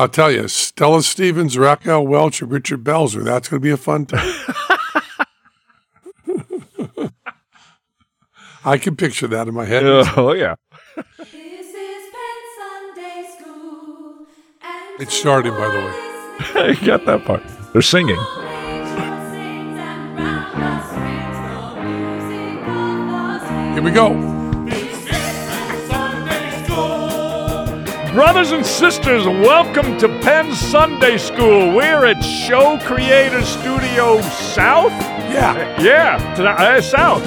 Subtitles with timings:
[0.00, 3.22] I'll tell you, Stella Stevens, Raquel Welch, and Richard Belzer.
[3.22, 4.24] That's going to be a fun time.
[8.64, 9.82] I can picture that in my head.
[10.16, 10.54] oh yeah.
[10.96, 11.74] This is
[12.14, 14.26] Penn Sunday School.
[14.62, 15.92] And It started, by the way.
[16.70, 17.42] I got that part.
[17.74, 18.16] They're singing.
[23.74, 24.29] Here we go.
[28.12, 31.72] Brothers and sisters, welcome to Penn Sunday School.
[31.72, 34.90] We're at Show Creator Studio South.
[35.30, 35.80] Yeah.
[35.80, 37.22] Yeah, to the, uh, South.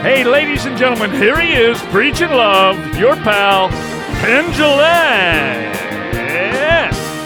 [0.00, 3.68] Hey, ladies and gentlemen, here he is, preaching love, your pal,
[4.22, 4.46] Penn.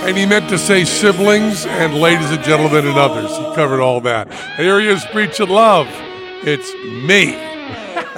[0.09, 3.31] And he meant to say siblings and ladies and gentlemen and others.
[3.31, 4.33] He covered all that.
[4.57, 5.87] Here he is preaching love.
[6.43, 6.75] It's
[7.07, 7.58] me.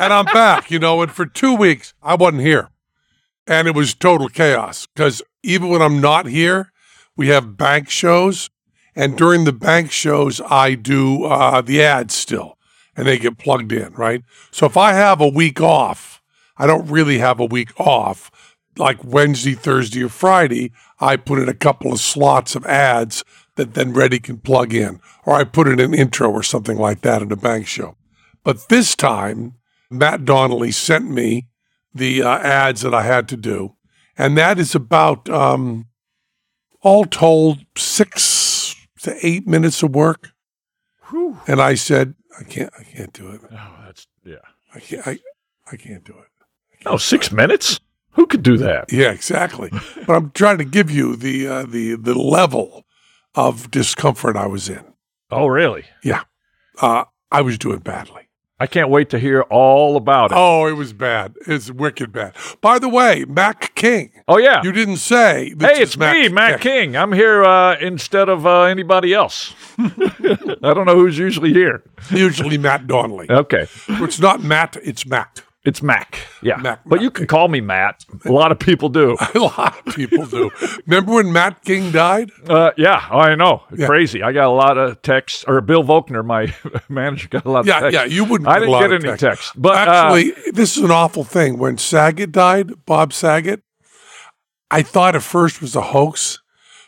[0.00, 2.70] And I'm back, you know, and for two weeks, I wasn't here.
[3.46, 6.72] And it was total chaos because even when I'm not here,
[7.18, 8.48] we have bank shows.
[8.96, 12.56] And during the bank shows, I do uh, the ads still
[12.96, 14.22] and they get plugged in, right?
[14.50, 16.22] So if I have a week off,
[16.56, 18.56] I don't really have a week off.
[18.78, 23.22] Like Wednesday, Thursday, or Friday, I put in a couple of slots of ads
[23.56, 27.02] that then Ready can plug in, or I put in an intro or something like
[27.02, 27.96] that in a bank show.
[28.42, 29.56] But this time,
[29.90, 31.48] Matt Donnelly sent me
[31.92, 33.74] the uh, ads that I had to do,
[34.16, 35.88] and that is about um,
[36.82, 40.32] all told six to eight minutes of work.
[41.46, 43.40] And I said, I can't, I can't do it.
[43.50, 44.36] Oh, that's yeah.
[44.74, 45.18] I can't, I,
[45.72, 46.86] I can't do it.
[46.86, 47.80] Oh, six minutes?
[48.12, 48.92] Who could do that?
[48.92, 49.70] Yeah, exactly.
[50.06, 52.84] but I'm trying to give you the uh, the the level
[53.34, 54.84] of discomfort I was in.
[55.30, 55.84] Oh, really?
[56.02, 56.22] Yeah,
[56.80, 58.28] uh, I was doing badly.
[58.60, 60.34] I can't wait to hear all about it.
[60.36, 61.34] Oh, it was bad.
[61.46, 62.36] It's wicked bad.
[62.60, 64.12] By the way, Mac King.
[64.28, 64.62] Oh, yeah.
[64.62, 65.54] You didn't say.
[65.58, 66.94] Hey, it's me, Matt King.
[66.94, 69.54] I'm here uh, instead of uh, anybody else.
[69.78, 71.82] I don't know who's usually here.
[72.10, 73.28] Usually Matt Donnelly.
[73.30, 73.66] Okay.
[73.88, 74.76] It's not Matt.
[74.82, 75.42] It's Matt.
[75.62, 76.26] It's Mac.
[76.42, 76.56] Yeah.
[76.56, 78.04] Mac- but you can call me Matt.
[78.24, 79.14] A lot of people do.
[79.34, 80.50] A lot of people do.
[80.86, 82.30] Remember when Matt King died?
[82.48, 83.62] Uh, yeah, I know.
[83.76, 83.86] Yeah.
[83.86, 84.22] Crazy.
[84.22, 85.44] I got a lot of texts.
[85.46, 86.54] Or Bill Volkner, my
[86.88, 87.94] manager, got a lot of Yeah, texts.
[87.94, 88.04] yeah.
[88.06, 88.48] You wouldn't.
[88.48, 89.20] I didn't get of any texts.
[89.50, 89.52] text.
[89.60, 91.58] But uh, Actually, this is an awful thing.
[91.58, 93.60] When Saget died, Bob Saget,
[94.70, 96.38] I thought at first was a hoax.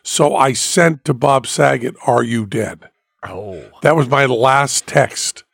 [0.02, 2.88] So I sent to Bob Saget, Are you dead?
[3.22, 5.44] oh, That was my last text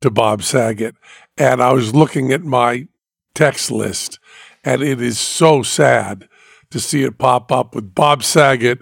[0.00, 0.94] to Bob Saget.
[1.38, 2.88] And I was looking at my
[3.34, 4.18] text list,
[4.64, 6.28] and it is so sad
[6.70, 8.80] to see it pop up with Bob Saget,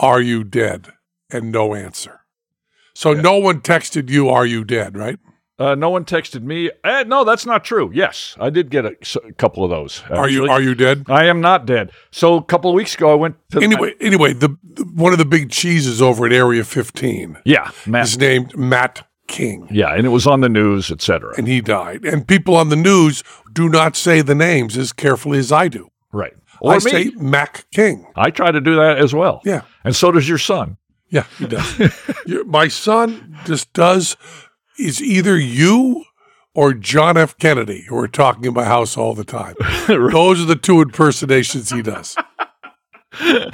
[0.00, 0.88] Are you dead?
[1.30, 2.20] And no answer.
[2.94, 5.18] So no one texted you, Are you dead, right?
[5.58, 6.70] uh, no one texted me.
[6.84, 7.90] Eh, no, that's not true.
[7.94, 8.94] Yes, I did get a
[9.38, 10.02] couple of those.
[10.10, 11.04] Are you are you dead?
[11.08, 11.92] I am not dead.
[12.10, 15.18] So a couple of weeks ago, I went to Anyway, anyway, the, the one of
[15.18, 18.04] the big cheeses over at Area 15 yeah, Matt.
[18.04, 21.32] is named Matt King, Yeah, and it was on the news, etc.
[21.36, 22.04] and he died.
[22.04, 23.22] And people on the news
[23.52, 25.90] do not say the names as carefully as I do.
[26.12, 26.34] Right.
[26.60, 26.80] Or I me.
[26.80, 28.06] say Mac King.
[28.16, 29.42] I try to do that as well.
[29.44, 29.62] Yeah.
[29.84, 30.76] And so does your son.
[31.10, 31.78] Yeah, he does.
[32.26, 34.16] Your- My son just does
[34.78, 36.04] is either you
[36.54, 37.36] or John F.
[37.38, 39.54] Kennedy who are talking in my house all the time.
[39.88, 42.16] Those are the two impersonations he does.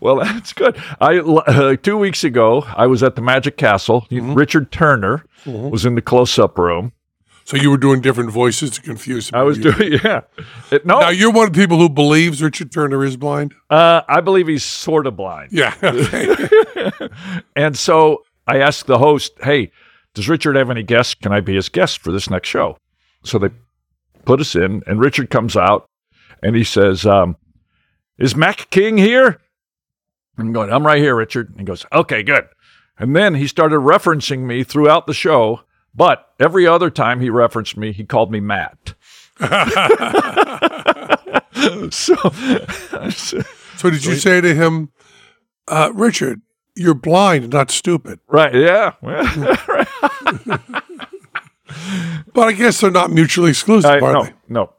[0.00, 0.80] Well, that's good.
[1.00, 4.06] I uh, two weeks ago, I was at the Magic Castle.
[4.10, 4.34] Mm-hmm.
[4.34, 6.92] Richard Turner was in the close-up room.
[7.44, 9.34] So you were doing different voices to confuse him.
[9.34, 10.20] I was doing yeah.
[10.70, 13.54] It, no, Now you're one of the people who believes Richard Turner is blind.
[13.70, 15.50] uh, I believe he's sort of blind.
[15.52, 15.74] Yeah.
[17.56, 19.70] And so I asked the host, "Hey,
[20.14, 21.14] does Richard have any guests?
[21.14, 22.76] Can I be his guest for this next show?"
[23.24, 23.50] So they
[24.24, 25.86] put us in, and Richard comes out
[26.42, 27.36] and he says, um,
[28.22, 29.40] "Is Mac King here?"
[30.38, 32.46] I'm going, "I'm right here, Richard." And he goes, "Okay, good."
[32.98, 35.62] And then he started referencing me throughout the show,
[35.94, 38.94] but every other time he referenced me, he called me Matt.
[41.90, 42.14] so,
[43.10, 44.90] so did you say to him,
[45.68, 46.42] uh, Richard,
[46.76, 48.20] you're blind, not stupid?
[48.28, 48.92] right, yeah.
[52.34, 54.32] But I guess they're not mutually exclusive, I, are no, they?
[54.48, 54.72] no.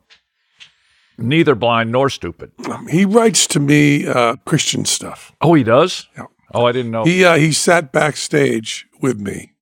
[1.18, 2.52] Neither blind nor stupid.
[2.90, 5.32] He writes to me uh, Christian stuff.
[5.42, 6.08] Oh, he does?
[6.18, 6.26] Yeah.
[6.54, 7.04] Oh, I didn't know.
[7.04, 9.54] He uh, he sat backstage with me,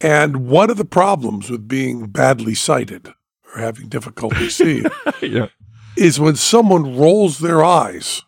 [0.00, 3.08] and one of the problems with being badly sighted
[3.54, 4.86] or having difficulty seeing
[5.20, 5.48] yeah.
[5.96, 8.22] is when someone rolls their eyes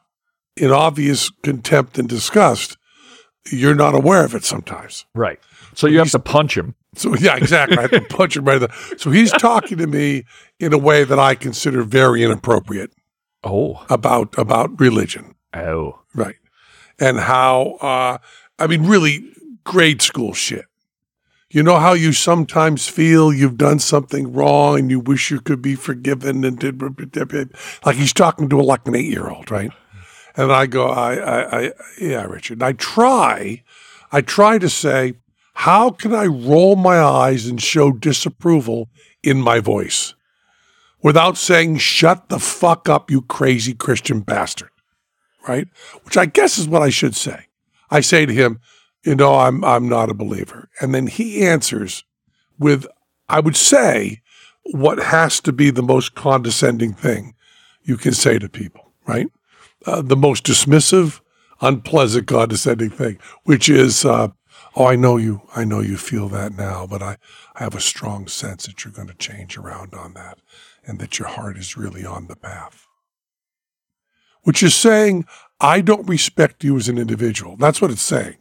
[0.56, 2.76] in obvious contempt and disgust.
[3.50, 5.05] You're not aware of it sometimes.
[5.14, 5.38] Right.
[5.75, 6.75] So you have to punch him.
[6.96, 7.79] So yeah, exactly.
[7.79, 8.96] I have to punch him right in the.
[8.99, 10.25] So he's talking to me
[10.58, 12.91] in a way that I consider very inappropriate
[13.44, 16.37] Oh, about about religion, oh, right?
[16.99, 18.19] And how uh,
[18.58, 19.32] I mean, really
[19.64, 20.64] grade school shit.
[21.50, 25.61] You know how you sometimes feel you've done something wrong and you wish you could
[25.61, 26.81] be forgiven and did
[27.85, 29.70] like he's talking to like an eight year old, right?
[30.37, 32.55] And I go, I, I, I, yeah, Richard.
[32.55, 33.62] And I try,
[34.11, 35.14] I try to say,
[35.55, 38.91] how can I roll my eyes and show disapproval
[39.23, 40.15] in my voice
[41.03, 44.71] without saying, shut the fuck up, you crazy Christian bastard,
[45.47, 45.69] right?
[46.03, 47.47] Which I guess is what I should say.
[47.91, 48.61] I say to him,
[49.05, 50.69] you know, I'm, I'm not a believer.
[50.81, 52.05] And then he answers
[52.59, 52.87] with,
[53.29, 54.23] I would say,
[54.73, 57.35] what has to be the most condescending thing
[57.83, 59.29] you can say to people, right?
[59.87, 61.21] Uh, the most dismissive,
[61.61, 64.29] unpleasant, condescending thing, which is, uh,
[64.76, 67.17] oh, I know you, I know you feel that now, but I,
[67.55, 70.38] I have a strong sense that you're going to change around on that
[70.87, 72.87] and that your heart is really on the path.
[74.43, 75.26] Which is saying,
[75.61, 77.56] I don't respect you as an individual.
[77.56, 78.37] That's what it's saying.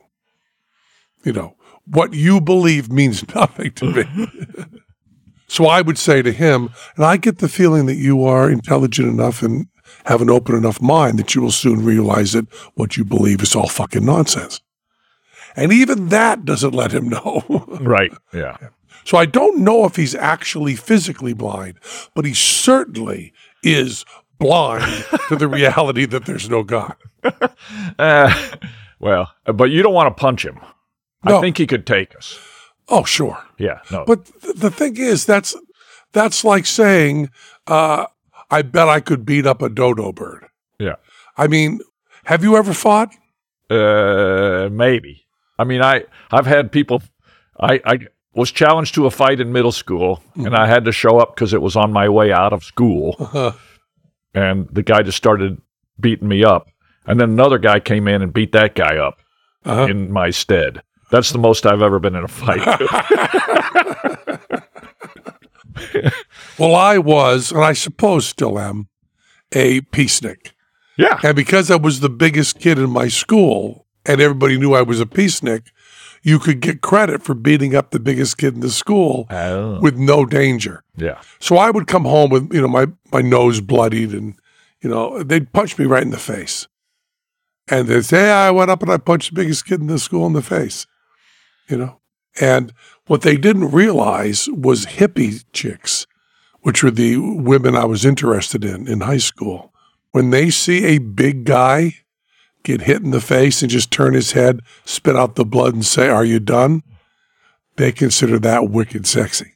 [1.24, 4.28] You know, what you believe means nothing to me.
[5.48, 9.08] so I would say to him, and I get the feeling that you are intelligent
[9.08, 9.68] enough and
[10.06, 13.56] have an open enough mind that you will soon realize that what you believe is
[13.56, 14.62] all fucking nonsense.
[15.56, 17.44] And even that doesn't let him know.
[17.82, 18.12] right.
[18.34, 18.58] Yeah.
[19.06, 21.80] so I don't know if he's actually physically blind,
[22.16, 23.34] but he certainly
[23.64, 24.06] is
[24.40, 26.96] blind to the reality that there's no God.
[28.00, 28.34] Uh,
[29.00, 30.60] well, but you don't want to punch him.
[31.24, 32.38] I think he could take us.
[32.90, 33.38] Oh, sure.
[33.58, 33.80] Yeah.
[33.92, 34.04] No.
[34.06, 35.56] But th- the thing is, that's
[36.12, 37.30] that's like saying,
[37.68, 38.08] uh,
[38.52, 40.48] "I bet I could beat up a dodo bird."
[40.80, 40.96] yeah.
[41.38, 41.80] I mean,
[42.26, 43.14] have you ever fought?
[43.70, 45.26] Uh, maybe.
[45.60, 47.02] I mean, I I've had people.
[47.60, 48.00] I I
[48.34, 51.54] was challenged to a fight in middle school, and I had to show up because
[51.54, 53.52] it was on my way out of school, Uh,
[54.34, 55.62] and the guy just started
[56.00, 56.68] beating me up,
[57.06, 59.20] and then another guy came in and beat that guy up
[59.66, 59.86] Uh-huh.
[59.86, 60.82] in my stead.
[61.12, 62.60] That's the most I've ever been in a fight.
[66.60, 68.88] well, I was, and I suppose still am,
[69.54, 70.52] a peacenik.
[70.98, 71.20] yeah.
[71.24, 75.00] And because I was the biggest kid in my school, and everybody knew I was
[75.00, 75.68] a peacenik,
[76.22, 79.80] you could get credit for beating up the biggest kid in the school Oh.
[79.82, 80.84] with no danger.
[80.96, 81.22] Yeah.
[81.40, 84.36] So I would come home with, you know, my, my nose bloodied and,
[84.82, 86.68] you know, they'd punch me right in the face.
[87.70, 90.26] And they'd say, I went up and I punched the biggest kid in the school
[90.28, 90.86] in the face,
[91.70, 92.00] you know.
[92.42, 92.74] And
[93.08, 96.06] what they didn't realize was hippie chicks,
[96.62, 99.72] which were the women I was interested in in high school.
[100.12, 101.96] When they see a big guy
[102.64, 105.86] get hit in the face and just turn his head, spit out the blood and
[105.86, 106.84] say, Are you done?
[107.76, 109.54] They consider that wicked sexy.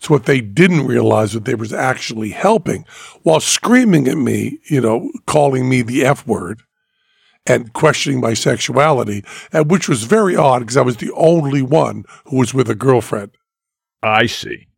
[0.00, 2.84] So what they didn't realize that they was actually helping
[3.22, 6.62] while screaming at me, you know, calling me the F word
[7.46, 12.04] and questioning my sexuality, and which was very odd because I was the only one
[12.26, 13.30] who was with a girlfriend.
[14.02, 14.68] I see.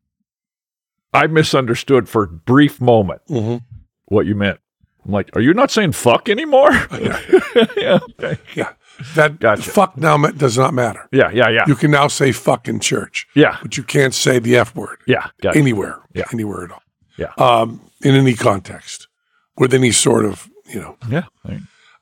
[1.12, 3.59] I misunderstood for a brief moment Mm-hmm.
[4.06, 4.59] what you meant.
[5.04, 6.70] I'm like, are you not saying fuck anymore?
[7.76, 7.99] yeah.
[8.20, 8.38] Okay.
[8.54, 8.72] Yeah.
[9.16, 9.62] That Gotcha.
[9.70, 11.08] fuck now ma- does not matter.
[11.12, 11.31] Yeah.
[11.32, 11.49] Yeah.
[11.49, 11.64] Yeah.
[11.66, 13.58] You can now say fuck in church, yeah.
[13.62, 15.28] but you can't say the F word Yeah.
[15.40, 15.58] Got it.
[15.58, 16.25] anywhere, Yeah.
[16.32, 16.82] anywhere at all.
[17.16, 17.32] Yeah.
[17.37, 19.08] Um, in any context,
[19.56, 21.25] with any sort of, you know, Yeah.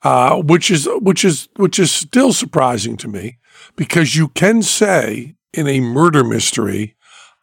[0.02, 3.38] uh, which is which is which is still surprising to me
[3.76, 6.96] because you can say in a murder mystery,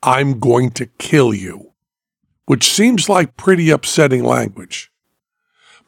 [0.03, 1.73] "I'm going to kill you,"
[2.45, 4.89] which seems like pretty upsetting language.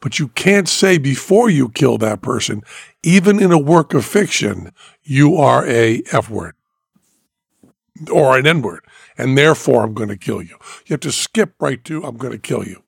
[0.00, 2.62] But you can't say before you kill that person,
[3.02, 6.54] even in a work of fiction, you are a F word
[8.10, 8.84] or an N word,
[9.18, 10.56] and therefore I'm going to kill you.
[10.86, 12.82] You have to skip right to "I'm going to kill you."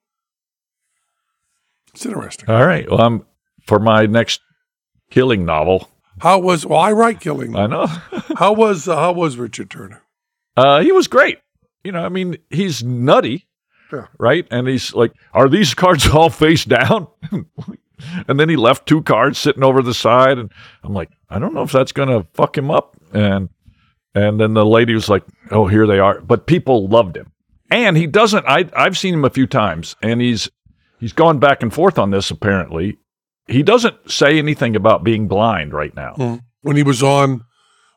[1.94, 2.48] It's interesting.
[2.48, 2.90] All right.
[2.90, 3.26] Well, I'm
[3.66, 4.40] for my next
[5.10, 5.90] killing novel.
[6.20, 6.64] How was?
[6.64, 7.56] Well, I write killing.
[7.56, 7.86] I know.
[8.36, 8.88] How was?
[8.88, 10.02] Uh, how was Richard Turner?
[10.56, 11.38] Uh, he was great.
[11.84, 13.46] You know, I mean, he's nutty,
[13.92, 14.06] Yeah.
[14.18, 14.46] right?
[14.50, 17.06] And he's like, "Are these cards all face down?"
[18.28, 20.50] and then he left two cards sitting over the side, and
[20.82, 22.96] I'm like, I don't know if that's gonna fuck him up.
[23.12, 23.48] And
[24.14, 27.32] and then the lady was like, "Oh, here they are." But people loved him,
[27.70, 28.44] and he doesn't.
[28.46, 30.50] I I've seen him a few times, and he's
[30.98, 32.30] he's gone back and forth on this.
[32.30, 32.98] Apparently,
[33.46, 36.14] he doesn't say anything about being blind right now.
[36.16, 36.40] Mm.
[36.62, 37.44] When he was on,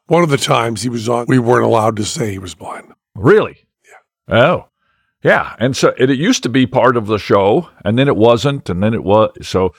[0.08, 2.92] one of the times he was on, we weren't allowed to say he was blind.
[3.16, 3.68] Really?
[4.28, 4.36] Yeah.
[4.38, 4.68] Oh,
[5.26, 5.56] yeah.
[5.58, 8.70] And so it, it used to be part of the show, and then it wasn't,
[8.70, 9.32] and then it was.
[9.42, 9.74] So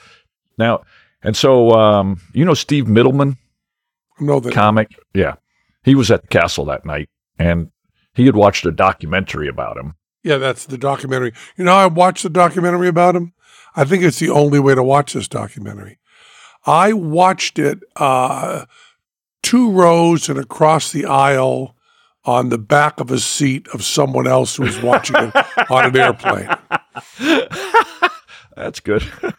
[0.57, 0.83] now,
[1.23, 3.37] and so um, you know Steve Middleman,
[4.19, 4.89] No, that comic.
[5.13, 5.35] Yeah,
[5.83, 7.71] he was at the castle that night, and
[8.13, 9.95] he had watched a documentary about him.
[10.21, 11.31] Yeah, that's the documentary.
[11.55, 13.33] You know, I watched the documentary about him.
[13.75, 15.99] I think it's the only way to watch this documentary.
[16.65, 18.65] I watched it uh,
[19.41, 21.76] two rows and across the aisle
[22.27, 25.35] on the back of a seat of someone else who was watching it
[25.71, 26.49] on an airplane.
[28.55, 29.03] That's good.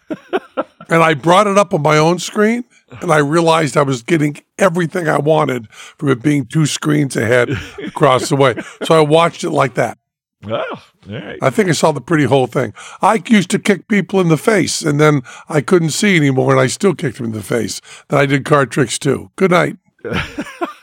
[0.90, 2.64] And I brought it up on my own screen
[3.02, 7.50] and I realized I was getting everything I wanted from it being two screens ahead
[7.84, 8.54] across the way.
[8.84, 9.98] So I watched it like that.
[10.46, 11.38] oh, right.
[11.42, 12.72] I think I saw the pretty whole thing.
[13.02, 16.60] I used to kick people in the face and then I couldn't see anymore and
[16.60, 17.82] I still kicked them in the face.
[18.08, 19.30] Then I did card tricks too.
[19.36, 19.76] Good night.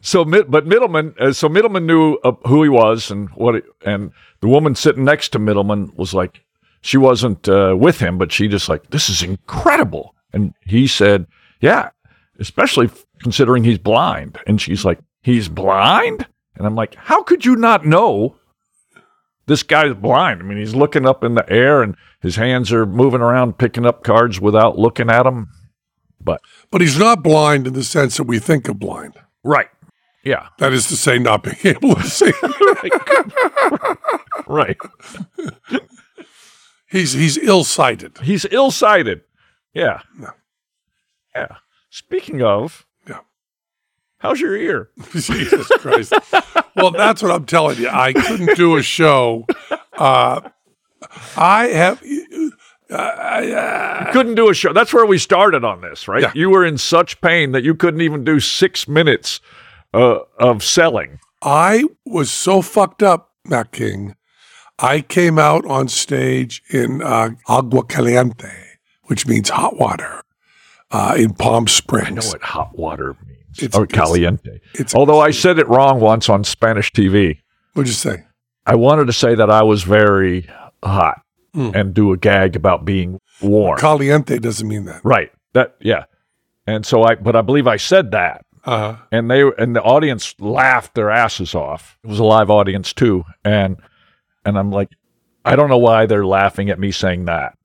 [0.00, 4.12] So, but Middleman, uh, so Middleman knew uh, who he was and what, it, and
[4.40, 6.42] the woman sitting next to Middleman was like,
[6.80, 10.14] she wasn't uh, with him, but she just like, this is incredible.
[10.32, 11.26] And he said,
[11.60, 11.90] yeah,
[12.38, 14.38] especially considering he's blind.
[14.46, 16.26] And she's like, he's blind?
[16.56, 18.36] And I'm like, how could you not know
[19.46, 20.40] this guy's blind?
[20.40, 23.86] I mean, he's looking up in the air and his hands are moving around picking
[23.86, 25.48] up cards without looking at them.
[26.20, 29.14] But, But he's not blind in the sense that we think of blind.
[29.46, 29.68] Right.
[30.24, 30.48] Yeah.
[30.58, 32.32] That is to say, not being able to see.
[34.48, 34.76] Right.
[36.88, 38.16] he's he's ill sighted.
[38.22, 39.22] He's ill sighted.
[39.74, 40.02] Yeah.
[40.20, 40.30] Yeah.
[41.34, 41.56] Yeah.
[41.90, 43.20] Speaking of, Yeah.
[44.18, 44.90] how's your ear?
[45.12, 46.12] Jesus Christ.
[46.76, 47.88] well, that's what I'm telling you.
[47.88, 49.46] I couldn't do a show.
[49.98, 50.42] Uh,
[51.36, 52.00] I have.
[52.88, 54.72] Couldn't do a show.
[54.72, 56.22] That's where we started on this, right?
[56.22, 56.32] Yeah.
[56.34, 59.40] You were in such pain that you couldn't even do six minutes
[59.94, 61.18] uh, of selling.
[61.42, 64.14] I was so fucked up, Matt King.
[64.78, 68.52] I came out on stage in uh, Agua Caliente,
[69.04, 70.22] which means hot water,
[70.90, 72.26] uh, in Palm I Springs.
[72.26, 73.32] know what hot water means.
[73.62, 74.60] It's- or it's- caliente.
[74.74, 77.38] it's- Although I said it wrong once on Spanish TV.
[77.72, 78.24] What'd you say?
[78.66, 80.46] I wanted to say that I was very
[80.82, 81.22] hot
[81.56, 81.70] Hmm.
[81.74, 83.78] and do a gag about being warm.
[83.78, 85.00] Caliente doesn't mean that.
[85.04, 85.32] right.
[85.54, 86.04] That yeah.
[86.66, 88.44] And so I but I believe I said that.
[88.66, 91.98] Uh, and they and the audience laughed their asses off.
[92.04, 93.76] It was a live audience too, and
[94.44, 94.90] and I'm like,
[95.46, 97.56] I don't know why they're laughing at me saying that.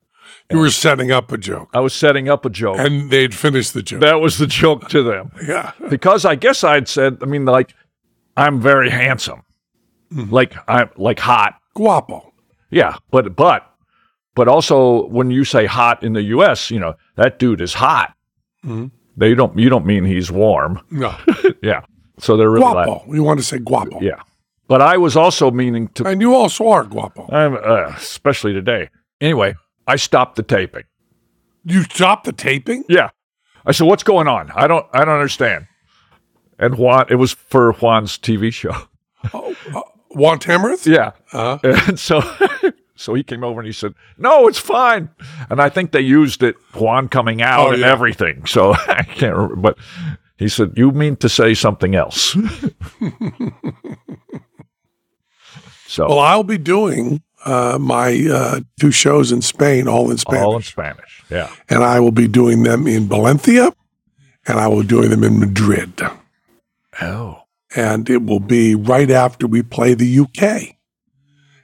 [0.49, 2.77] you were setting up a joke, I was setting up a joke.
[2.79, 3.99] and they'd finished the joke.
[4.01, 5.71] that was the joke to them yeah.
[5.89, 7.73] because I guess I'd said, I mean, like
[8.37, 9.41] I'm very handsome,
[10.11, 12.31] like I'm like hot, Guapo.
[12.69, 13.67] yeah, but but
[14.35, 18.13] but also when you say hot in the U.S., you know that dude is hot.
[19.17, 21.15] They don't you don't mean he's warm, No.
[21.63, 21.81] yeah.
[22.19, 22.63] So they're really.
[22.63, 23.03] Guapo.
[23.07, 23.99] We want to say guapo.
[24.01, 24.21] Yeah.
[24.67, 27.27] But I was also meaning to, And you also are guapo.
[27.29, 28.89] I'm, uh, especially today.
[29.19, 30.83] Anyway, I stopped the taping.
[31.65, 32.85] You stopped the taping?
[32.87, 33.09] Yeah.
[33.65, 34.49] I said, what's going on?
[34.55, 35.67] I don't, I don't understand.
[36.57, 38.71] And Juan, it was for Juan's TV show.
[40.11, 40.85] Juan Tamariz?
[40.85, 41.11] Yeah.
[41.33, 41.57] Uh-huh.
[41.87, 42.21] And so,
[43.01, 45.09] so he came over and he said, no, it's fine.
[45.49, 47.91] And I think they used it, Juan coming out Oh, and yeah.
[47.91, 48.45] everything.
[48.45, 49.77] So I can't remember, but
[50.37, 52.35] he said, you mean to say something else.
[55.87, 60.43] so Well, I'll be doing uh, my uh, two shows in Spain, all in Spanish.
[60.43, 61.23] all in Spanish.
[61.29, 61.49] Yeah.
[61.69, 63.71] and I will be doing them in Valencia
[64.47, 66.01] and I will be doing them in Madrid.
[67.01, 67.43] Oh.
[67.75, 70.75] And it will be right after we play the UK.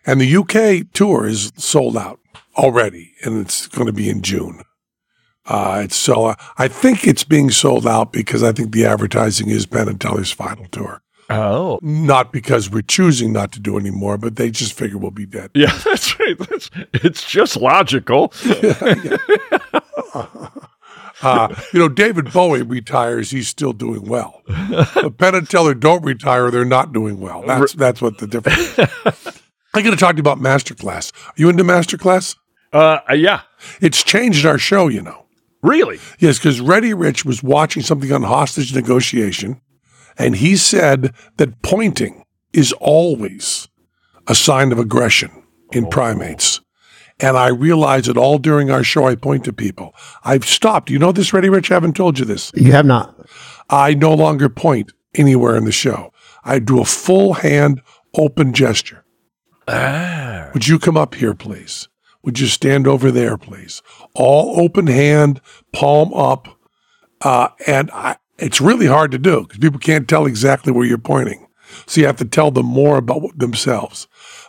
[0.07, 2.19] And the UK tour is sold out
[2.57, 4.61] already, and it's going to be in June.
[5.45, 9.65] Uh, it's so I think it's being sold out because I think the advertising is
[9.65, 11.01] Penn and Teller's final tour.
[11.29, 11.79] Oh.
[11.81, 15.51] Not because we're choosing not to do anymore, but they just figure we'll be dead.
[15.53, 16.37] Yeah, that's right.
[16.37, 18.33] That's, it's just logical.
[21.23, 24.43] Uh, you know, David Bowie retires; he's still doing well.
[24.93, 27.41] But Penn and Teller don't retire; they're not doing well.
[27.41, 29.36] That's that's what the difference.
[29.77, 29.79] Is.
[29.79, 31.11] I'm going to talk to you about Masterclass.
[31.27, 32.35] Are you into Masterclass?
[32.73, 33.41] Uh, yeah.
[33.81, 35.25] It's changed our show, you know.
[35.63, 35.99] Really?
[36.19, 39.61] Yes, because Reddy Rich was watching something on hostage negotiation,
[40.17, 43.67] and he said that pointing is always
[44.27, 45.31] a sign of aggression
[45.71, 46.61] in primates.
[47.19, 49.07] And I realized it all during our show.
[49.07, 49.95] I point to people.
[50.23, 50.91] I've stopped.
[50.91, 51.71] You know this, Reddy Rich?
[51.71, 52.51] I haven't told you this.
[52.53, 53.27] You have not.
[53.69, 56.13] I no longer point anywhere in the show.
[56.43, 57.81] I do a full hand
[58.15, 59.03] open gesture.
[59.67, 60.49] Ah.
[60.53, 61.87] Would you come up here, please?
[62.23, 63.81] Would you stand over there, please?
[64.13, 66.47] All open hand, palm up.
[67.21, 70.97] Uh, and I, it's really hard to do because people can't tell exactly where you're
[70.97, 71.47] pointing.
[71.85, 74.07] So you have to tell them more about themselves.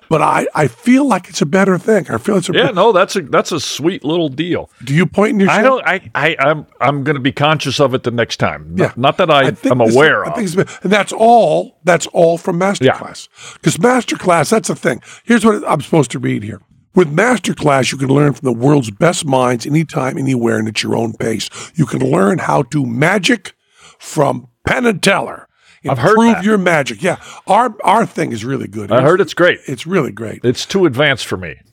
[0.09, 2.11] But I, I feel like it's a better thing.
[2.11, 2.53] I feel it's a.
[2.53, 4.71] Yeah, no, that's a that's a sweet little deal.
[4.85, 5.51] Do you point in your?
[5.51, 5.63] I show?
[5.81, 5.87] don't.
[5.87, 8.75] I, I I'm I'm going to be conscious of it the next time.
[8.75, 8.93] Not, Yeah.
[8.97, 10.35] not that I, think am aware I of.
[10.37, 11.79] think it's been- and that's all.
[11.85, 13.29] That's all from Masterclass.
[13.55, 15.03] Because Masterclass, that's the thing.
[15.25, 16.61] Here's what I'm supposed to read here.
[16.95, 20.97] With Masterclass, you can learn from the world's best minds anytime, anywhere, and at your
[20.97, 21.49] own pace.
[21.75, 23.53] You can learn how to magic
[23.99, 25.48] from Penn and Teller.
[25.89, 26.45] I've heard Improve that.
[26.45, 27.03] your magic.
[27.03, 27.17] Yeah,
[27.47, 28.91] our our thing is really good.
[28.91, 29.61] I heard it's great.
[29.67, 30.41] it's really great.
[30.45, 31.57] It's too advanced for me.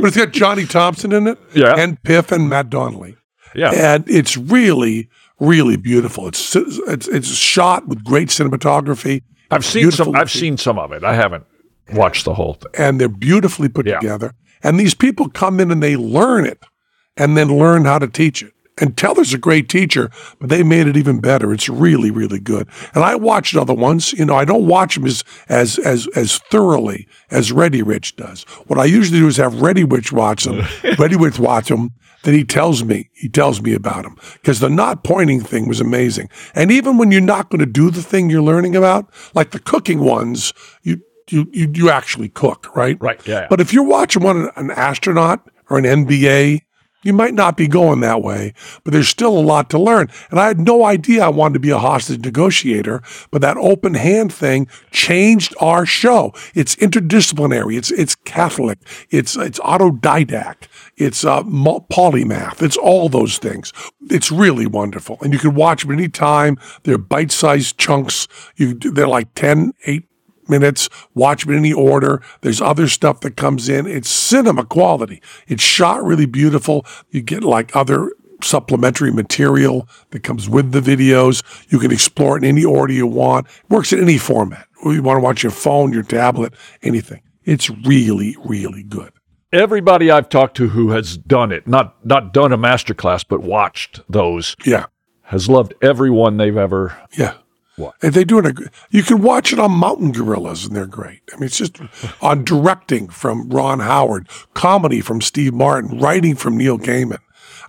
[0.00, 1.74] But it's got Johnny Thompson in it, Yeah.
[1.76, 3.16] and Piff and Matt Donnelly.
[3.54, 3.70] Yeah.
[3.72, 5.08] and it's really,
[5.40, 6.28] really beautiful.
[6.28, 9.22] It's it's it's shot with great cinematography.
[9.50, 10.14] I've seen some.
[10.14, 11.02] I've seen some of it.
[11.04, 11.44] I haven't
[11.94, 12.70] watched the whole thing.
[12.78, 13.98] and they're beautifully put Yeah.
[13.98, 14.34] together.
[14.62, 16.62] And these people come in and they learn it,
[17.16, 18.52] and then learn how to teach it.
[18.80, 21.52] And Teller's a great teacher, but they made it even better.
[21.52, 22.68] It's really, really good.
[22.94, 24.12] And I watched other ones.
[24.12, 28.44] You know, I don't watch them as as as as thoroughly as Ready Rich does.
[28.66, 30.66] What I usually do is have Ready Rich watch them.
[30.98, 31.90] Ready Rich watch them.
[32.24, 35.80] Then he tells me he tells me about them because the not pointing thing was
[35.80, 36.28] amazing.
[36.54, 39.60] And even when you're not going to do the thing you're learning about, like the
[39.60, 42.96] cooking ones, you you you, you actually cook, right?
[43.00, 43.46] Right, yeah, yeah.
[43.48, 46.62] But if you're watching one an astronaut or an NBA,
[47.02, 50.08] you might not be going that way, but there's still a lot to learn.
[50.30, 53.94] And I had no idea I wanted to be a hostage negotiator, but that open
[53.94, 56.32] hand thing changed our show.
[56.54, 57.76] It's interdisciplinary.
[57.76, 58.78] It's it's Catholic.
[59.10, 60.68] It's it's autodidact.
[60.96, 62.62] It's uh, polymath.
[62.62, 63.72] It's all those things.
[64.10, 66.58] It's really wonderful, and you can watch them anytime.
[66.82, 68.26] They're bite-sized chunks.
[68.56, 70.07] You they're like 10, 8
[70.48, 72.22] minutes, watch them in any order.
[72.42, 73.86] There's other stuff that comes in.
[73.86, 75.22] It's cinema quality.
[75.46, 76.84] It's shot really beautiful.
[77.10, 78.12] You get like other
[78.42, 81.42] supplementary material that comes with the videos.
[81.70, 83.46] You can explore it in any order you want.
[83.46, 84.66] It works in any format.
[84.84, 87.20] You want to watch your phone, your tablet, anything.
[87.44, 89.12] It's really, really good.
[89.52, 93.40] Everybody I've talked to who has done it, not not done a master class, but
[93.40, 94.86] watched those, Yeah.
[95.22, 96.94] has loved every one they've ever.
[97.18, 97.32] Yeah.
[97.78, 97.94] What?
[98.02, 98.46] And they do it.
[98.46, 101.20] A, you can watch it on Mountain Gorillas, and they're great.
[101.32, 101.80] I mean, it's just
[102.22, 107.18] on directing from Ron Howard, comedy from Steve Martin, writing from Neil Gaiman.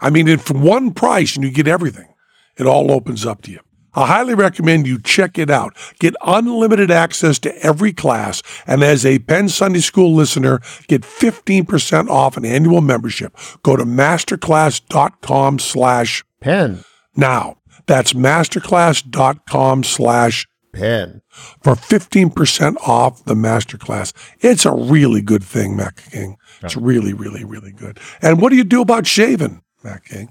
[0.01, 2.13] I mean, for one price, and you get everything.
[2.57, 3.59] It all opens up to you.
[3.93, 5.75] I highly recommend you check it out.
[5.99, 12.09] Get unlimited access to every class, and as a Penn Sunday School listener, get 15%
[12.09, 13.35] off an annual membership.
[13.63, 16.83] Go to masterclass.com slash Penn.
[17.15, 17.58] now.
[17.89, 21.23] That's masterclass.com slash Penn.
[21.63, 24.13] for 15% off the masterclass.
[24.41, 26.37] It's a really good thing, Mac King.
[26.61, 27.99] It's really, really, really good.
[28.21, 30.29] And what do you do about shaving, Mac King?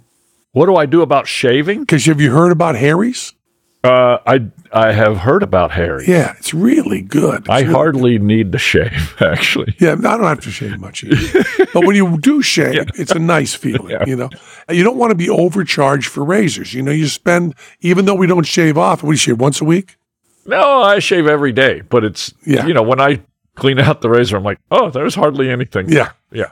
[0.53, 1.81] What do I do about shaving?
[1.81, 3.35] Because have you heard about Harry's?
[3.85, 4.41] Uh, I
[4.73, 6.05] I have heard about Harry.
[6.09, 7.41] Yeah, it's really good.
[7.43, 9.77] It's I really- hardly need to shave, actually.
[9.79, 11.45] Yeah, I don't have to shave much either.
[11.73, 14.31] but when you do shave, it's a nice feeling, you know.
[14.69, 16.75] You don't want to be overcharged for razors.
[16.75, 19.97] You know, you spend, even though we don't shave off, we shave once a week.
[20.45, 22.67] No, I shave every day, but it's Yeah.
[22.67, 23.21] you know when I
[23.55, 25.89] clean out the razor, I'm like, oh, there's hardly anything.
[25.89, 26.11] Yeah.
[26.33, 26.51] yeah.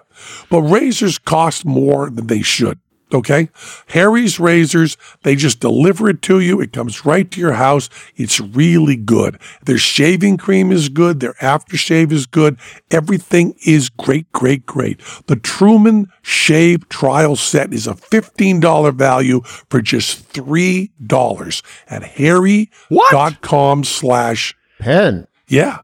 [0.48, 2.78] But razors cost more than they should.
[3.14, 3.50] Okay.
[3.88, 6.60] Harry's razors, they just deliver it to you.
[6.60, 7.88] It comes right to your house.
[8.16, 9.38] It's really good.
[9.64, 11.20] Their shaving cream is good.
[11.20, 12.58] Their aftershave is good.
[12.90, 15.00] Everything is great, great, great.
[15.28, 24.56] The Truman Shave Trial Set is a $15 value for just $3 at harry.com slash
[24.80, 25.26] Penn.
[25.46, 25.78] yeah.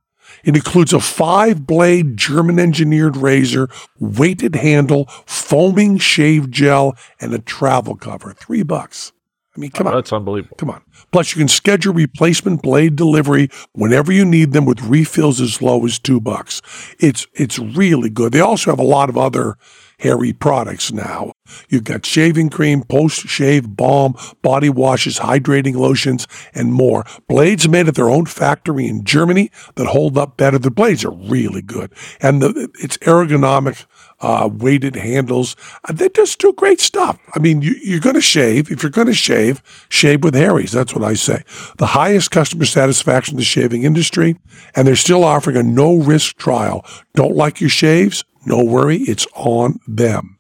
[0.45, 7.39] It includes a five blade German engineered razor, weighted handle, foaming shave gel, and a
[7.39, 8.33] travel cover.
[8.33, 9.13] Three bucks.
[9.55, 9.97] I mean, come oh, on.
[9.97, 10.57] That's unbelievable.
[10.57, 10.83] Come on.
[11.11, 15.85] Plus, you can schedule replacement blade delivery whenever you need them with refills as low
[15.85, 16.63] as two bucks.
[16.99, 18.33] It's it's really good.
[18.33, 19.57] They also have a lot of other
[20.03, 21.33] hairy products now.
[21.69, 27.05] You've got shaving cream, post shave balm, body washes, hydrating lotions, and more.
[27.29, 30.59] Blades made at their own factory in Germany that hold up better.
[30.59, 33.87] The blades are really good, and the it's ergonomic.
[34.25, 35.57] Uh, weighted handles.
[35.89, 37.19] Uh, They just do great stuff.
[37.35, 38.71] I mean, you, you're going to shave.
[38.71, 40.71] If you're going to shave, shave with Harry's.
[40.71, 41.43] That's what I say.
[41.79, 44.37] The highest customer satisfaction in the shaving industry,
[44.77, 46.87] and they're still offering a no risk trial.
[47.15, 48.25] Don't like your shaves?
[48.47, 48.99] No worry.
[48.99, 50.37] It's on them.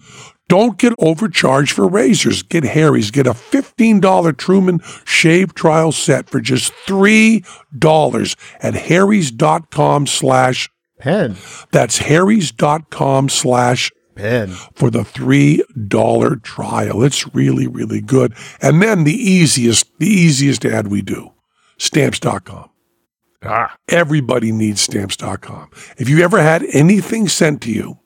[0.49, 2.43] Don't get overcharged for razors.
[2.43, 3.11] Get Harry's.
[3.11, 11.37] Get a $15 Truman shave trial set for just $3 at harrys.com slash Penn.
[11.71, 14.49] that's harrys.com slash Penn.
[14.75, 17.03] for the $3 trial.
[17.03, 18.35] It's really, really good.
[18.61, 21.33] And then the easiest, the easiest ad we do,
[21.79, 22.69] stamps.com.
[23.45, 25.71] Ah, Everybody needs stamps.com.
[25.99, 27.99] If you ever had anything sent to you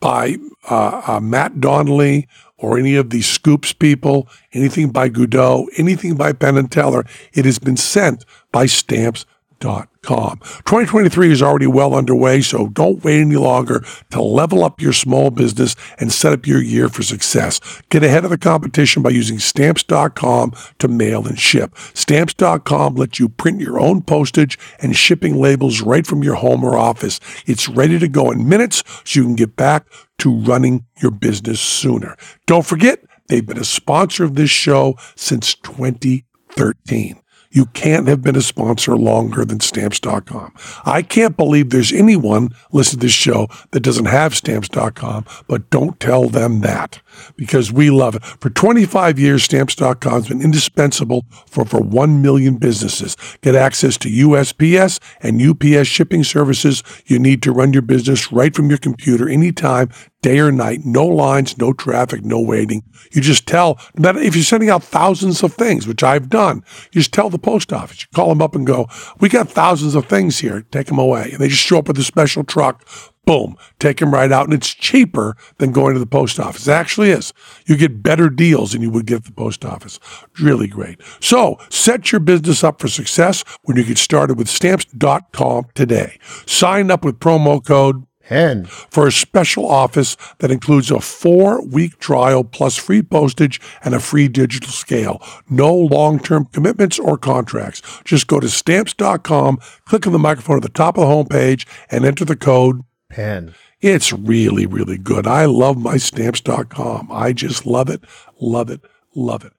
[0.00, 0.36] by
[0.68, 2.26] uh, uh, Matt Donnelly
[2.56, 7.44] or any of the Scoops people, anything by Godot, anything by Penn and Teller, it
[7.44, 9.39] has been sent by stamps.com.
[9.60, 15.30] 2023 is already well underway, so don't wait any longer to level up your small
[15.30, 17.60] business and set up your year for success.
[17.90, 21.76] Get ahead of the competition by using stamps.com to mail and ship.
[21.92, 26.78] Stamps.com lets you print your own postage and shipping labels right from your home or
[26.78, 27.20] office.
[27.46, 29.86] It's ready to go in minutes so you can get back
[30.18, 32.16] to running your business sooner.
[32.46, 37.19] Don't forget, they've been a sponsor of this show since 2013.
[37.52, 40.54] You can't have been a sponsor longer than stamps.com.
[40.84, 45.98] I can't believe there's anyone listening to this show that doesn't have stamps.com, but don't
[45.98, 47.00] tell them that
[47.36, 48.24] because we love it.
[48.24, 53.16] For 25 years, stamps.com has been indispensable for over 1 million businesses.
[53.42, 58.54] Get access to USPS and UPS shipping services you need to run your business right
[58.54, 59.90] from your computer anytime
[60.22, 62.82] day or night, no lines, no traffic, no waiting.
[63.12, 66.62] You just tell, no matter if you're sending out thousands of things, which I've done,
[66.92, 68.02] you just tell the post office.
[68.02, 71.30] You call them up and go, we got thousands of things here, take them away.
[71.32, 72.86] And they just show up with a special truck.
[73.24, 74.46] Boom, take them right out.
[74.46, 76.66] And it's cheaper than going to the post office.
[76.66, 77.32] It actually is.
[77.66, 80.00] You get better deals than you would get at the post office.
[80.40, 81.00] Really great.
[81.20, 86.18] So set your business up for success when you get started with stamps.com today.
[86.46, 88.64] Sign up with promo code Penn.
[88.64, 94.00] for a special office that includes a four week trial plus free postage and a
[94.00, 95.20] free digital scale.
[95.48, 97.82] No long term commitments or contracts.
[98.04, 102.04] Just go to stamps.com, click on the microphone at the top of the homepage, and
[102.04, 102.82] enter the code.
[103.10, 103.54] Penn.
[103.80, 105.26] It's really, really good.
[105.26, 107.08] I love my stamps.com.
[107.10, 108.02] I just love it,
[108.40, 108.80] love it,
[109.14, 109.52] love it.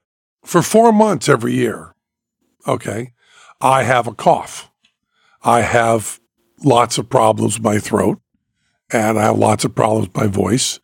[0.44, 1.94] For four months every year,
[2.66, 3.12] okay,
[3.60, 4.70] I have a cough.
[5.42, 6.20] I have
[6.64, 8.20] lots of problems with my throat
[8.92, 10.80] and I have lots of problems with my voice.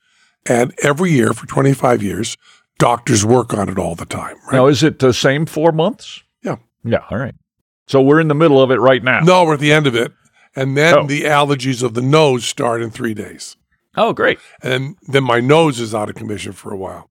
[0.47, 2.37] And every year for 25 years,
[2.79, 4.55] doctors work on it all the time, right?
[4.55, 6.23] now is it the same four months?
[6.43, 6.57] Yeah.
[6.85, 7.05] Yeah.
[7.11, 7.35] All right.
[7.87, 9.21] So we're in the middle of it right now.
[9.21, 10.13] No, we're at the end of it.
[10.57, 11.07] And then Oh.
[11.07, 13.57] the allergies of the nose start in three days.
[13.97, 14.39] Oh, great.
[14.63, 17.11] And then my nose is out of commission for a while.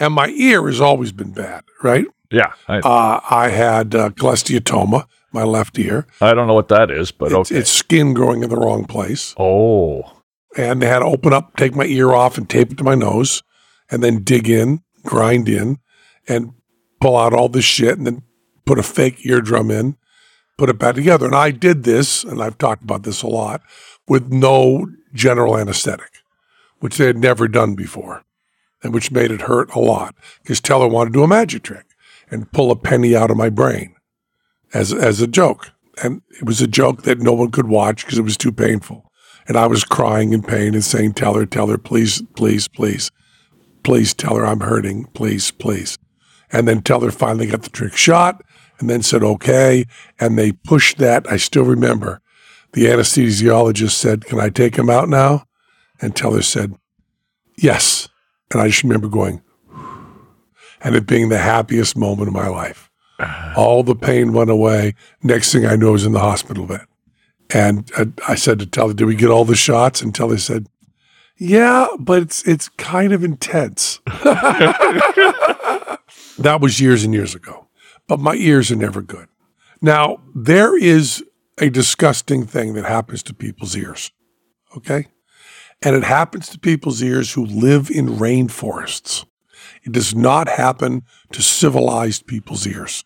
[0.00, 2.06] And my ear has always been bad, right?
[2.30, 2.52] Yeah.
[2.68, 6.06] I, Uh, I had uh, cholesteatoma, my left ear.
[6.20, 7.56] I don't know what that is, but It's, okay.
[7.60, 9.34] it's skin growing in the wrong place.
[9.38, 10.02] oh,
[10.56, 12.94] And they had to open up, take my ear off, and tape it to my
[12.96, 13.42] nose,
[13.90, 15.78] and then dig in, grind in,
[16.28, 16.52] and
[17.00, 18.22] pull out all this shit, and then
[18.66, 19.96] put a fake eardrum in,
[20.56, 21.26] put it back together.
[21.26, 23.62] And I did this, and I've talked about this a lot,
[24.06, 26.22] with no general anesthetic,
[26.80, 28.24] which they had never done before,
[28.82, 30.14] and which made it hurt a lot.
[30.42, 31.86] Because Teller wanted to do a magic trick
[32.30, 33.94] and pull a penny out of my brain
[34.72, 35.70] as as a joke,
[36.02, 39.10] and it was a joke that no one could watch because it was too painful.
[39.46, 43.10] And I was crying in pain and saying, "Tell her, tell her, please, please, please,
[43.82, 45.98] please, tell her I'm hurting, please, please."
[46.50, 48.42] And then Teller finally got the trick shot,
[48.84, 49.86] and then said, "Okay."
[50.20, 51.26] And they pushed that.
[51.30, 52.20] I still remember.
[52.74, 55.46] The anesthesiologist said, "Can I take him out now?"
[56.02, 56.74] And Teller said,
[57.56, 58.10] "Yes."
[58.50, 59.40] And I just remember going,
[60.82, 62.90] and it being the happiest moment of my life.
[63.18, 63.54] Uh-huh.
[63.56, 64.94] All the pain went away.
[65.22, 66.84] Next thing I know, I was in the hospital bed.
[67.54, 70.66] And I, I said to Teller, "Did we get all the shots?" And Teller said,
[71.38, 74.00] "Yeah, but it's it's kind of intense."
[76.38, 77.63] that was years and years ago.
[78.06, 79.28] But my ears are never good.
[79.80, 81.22] Now there is
[81.58, 84.10] a disgusting thing that happens to people's ears.
[84.76, 85.06] Okay,
[85.82, 89.24] and it happens to people's ears who live in rainforests.
[89.84, 93.04] It does not happen to civilized people's ears.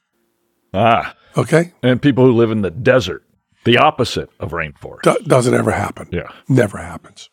[0.74, 3.22] ah, Okay, and people who live in the desert,
[3.64, 5.02] the opposite of rainforest.
[5.02, 6.08] Do- doesn't ever happen.
[6.10, 6.28] yeah.
[6.48, 7.28] Never happens.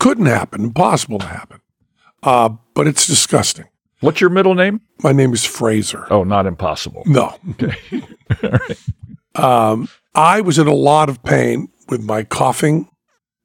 [0.00, 0.62] Couldn't happen.
[0.64, 1.60] Impossible to happen.
[2.22, 3.66] Uh, but it's disgusting.
[4.00, 4.80] What's your middle name?
[5.02, 6.06] My name is Fraser.
[6.10, 7.02] Oh, not impossible.
[7.06, 7.38] No.
[9.34, 12.88] um, I was in a lot of pain with my coughing.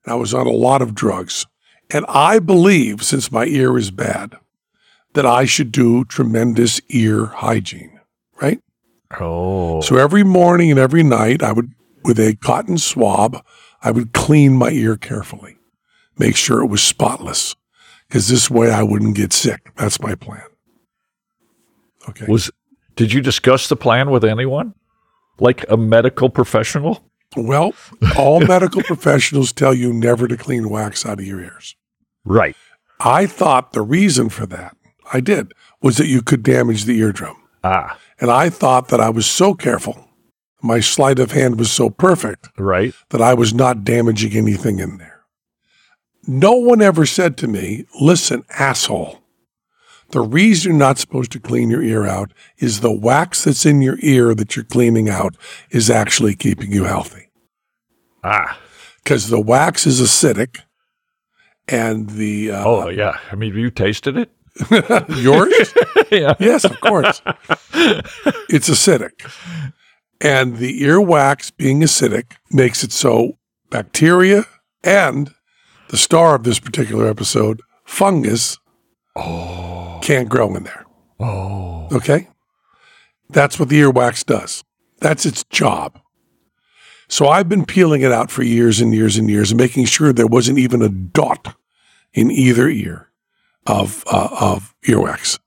[0.06, 1.46] I was on a lot of drugs.
[1.92, 4.36] And I believe, since my ear is bad,
[5.14, 8.00] that I should do tremendous ear hygiene,
[8.42, 8.60] right?
[9.20, 11.72] Oh, So every morning and every night, I would,
[12.04, 13.44] with a cotton swab,
[13.82, 15.58] I would clean my ear carefully,
[16.18, 17.56] make sure it was spotless,
[18.10, 19.72] because this way I wouldn't get sick.
[19.78, 20.44] That's my plan.
[22.10, 22.26] Okay.
[22.28, 22.52] was
[22.96, 24.74] did you discuss the plan with anyone?
[25.40, 27.04] Like a medical professional?
[27.38, 27.74] Well,
[28.18, 31.76] all medical professionals tell you never to clean wax out of your ears.
[32.26, 32.56] Right.
[33.00, 34.76] I thought the reason for that,
[35.14, 37.38] I did, was that you could damage the eardrum.
[37.64, 40.10] Ah, And I thought that I was so careful
[40.62, 42.94] My sleight of hand was so perfect Right.
[43.12, 45.09] that I was not damaging anything in there.
[46.30, 49.20] No one ever said to me, listen, asshole,
[50.10, 53.82] the reason you're not supposed to clean your ear out is the wax that's in
[53.82, 55.36] your ear that you're cleaning out
[55.72, 57.32] is actually keeping you healthy.
[58.24, 58.60] Ah.
[59.04, 60.60] Because the wax is acidic
[61.68, 63.18] and the, uh, Oh, yeah.
[63.32, 64.30] I mean, have you tasted it?
[65.18, 65.74] yours?
[66.12, 66.36] yeah.
[66.40, 67.24] Yes, of course.
[67.74, 69.28] it's acidic.
[70.22, 73.40] And the earwax being acidic makes it so
[73.72, 74.46] bacteria
[74.84, 75.34] and
[75.90, 78.58] the star of this particular episode, fungus,
[80.02, 80.86] can't grow in there.
[81.20, 81.88] Oh.
[81.92, 82.30] Okay?
[83.30, 84.64] That's what the earwax does.
[85.02, 86.00] That's its job.
[87.08, 90.14] So I've been peeling it out for years and years and years and making sure
[90.14, 91.56] there wasn't even a dot
[92.14, 93.10] in either ear
[93.66, 95.40] of, uh, of earwax.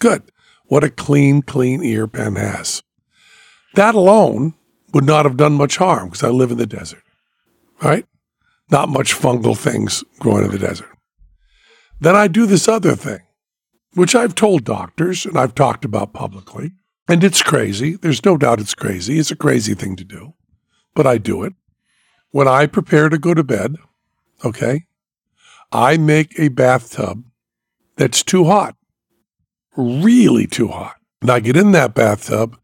[0.00, 0.30] Good.
[0.66, 2.82] What a clean, clean ear Penn has.
[3.74, 4.54] That alone
[4.92, 7.02] would not have done much harm because I live in the desert,
[7.82, 8.06] right?
[8.70, 10.90] Not much fungal things growing in the desert.
[12.00, 13.20] Then I do this other thing,
[13.94, 16.72] which I've told doctors and I've talked about publicly.
[17.08, 17.96] And it's crazy.
[17.96, 19.18] There's no doubt it's crazy.
[19.18, 20.34] It's a crazy thing to do,
[20.94, 21.54] but I do it.
[22.30, 23.76] When I prepare to go to bed,
[24.44, 24.84] okay,
[25.72, 27.24] I make a bathtub
[27.96, 28.76] that's too hot,
[29.76, 30.96] really too hot.
[31.22, 32.58] And I get in that bathtub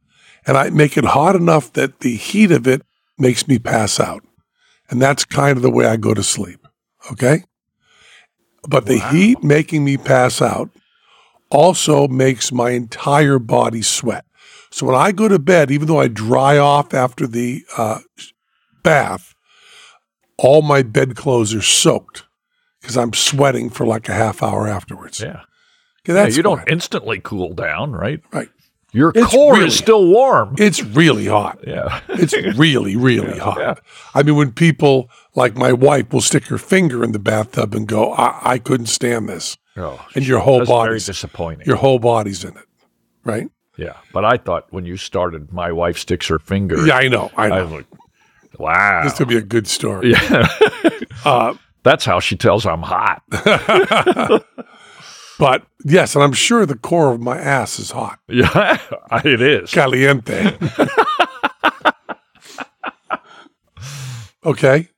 [0.47, 2.83] and I make it hot enough that the heat of it
[3.19, 4.23] makes me pass out.
[4.95, 6.65] And that's kind of the way I go to sleep.
[7.11, 7.43] Okay.
[8.69, 10.71] But the heat making me pass out
[11.51, 14.25] also makes my entire body sweat.
[14.71, 17.99] So when I go to bed, even though I dry off after the uh,
[18.85, 19.35] bath,
[20.39, 22.23] all my bedclothes are soaked
[22.81, 25.19] because I'm sweating for like a half hour afterwards.
[25.19, 25.29] Yeah.
[25.29, 25.43] Okay,
[26.07, 28.21] Yeah, that's you don't instantly cool down, right?
[28.33, 28.49] Right.
[28.95, 30.55] Your It's core really- is still warm.
[30.57, 31.59] It's really hot.
[31.67, 32.01] Yeah.
[32.09, 33.59] It's really, really hot.
[33.59, 33.75] yeah.
[34.15, 37.87] I mean, when people like my wife will stick her finger in the bathtub and
[37.89, 39.59] go, I, I couldn't stand this.
[39.77, 41.67] Oh, And your whole body's disappointing.
[41.67, 42.65] your whole body's in it.
[43.25, 43.49] Right?
[43.77, 43.97] yeah.
[44.13, 46.87] But I thought when you started, my wife sticks her finger.
[46.87, 47.31] Yeah, I know.
[47.37, 47.63] I I know.
[47.65, 47.87] was like,
[48.61, 49.03] wow.
[49.03, 50.13] This could be a good story.
[50.13, 50.47] yeah.
[51.25, 53.23] Uh, That's how she tells I'm hot.
[55.39, 58.19] but yes, and I'm sure the core of my ass is hot.
[58.29, 58.79] Yeah,
[59.25, 59.71] it is.
[59.71, 60.57] Caliente.
[64.45, 64.89] okay.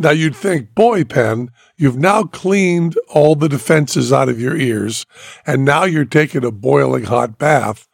[0.00, 5.06] Now you'd think, boy, Penn, you've now cleaned all the defenses out of your ears,
[5.44, 7.88] and now you're taking a boiling hot bath.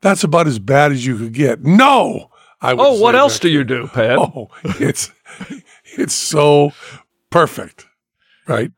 [0.00, 1.62] That's about as bad as you could get.
[1.62, 4.18] No, I Oh, what else do you do, Pat?
[4.18, 5.12] Oh, it's
[5.84, 6.72] it's so
[7.30, 7.86] perfect,
[8.48, 8.72] right?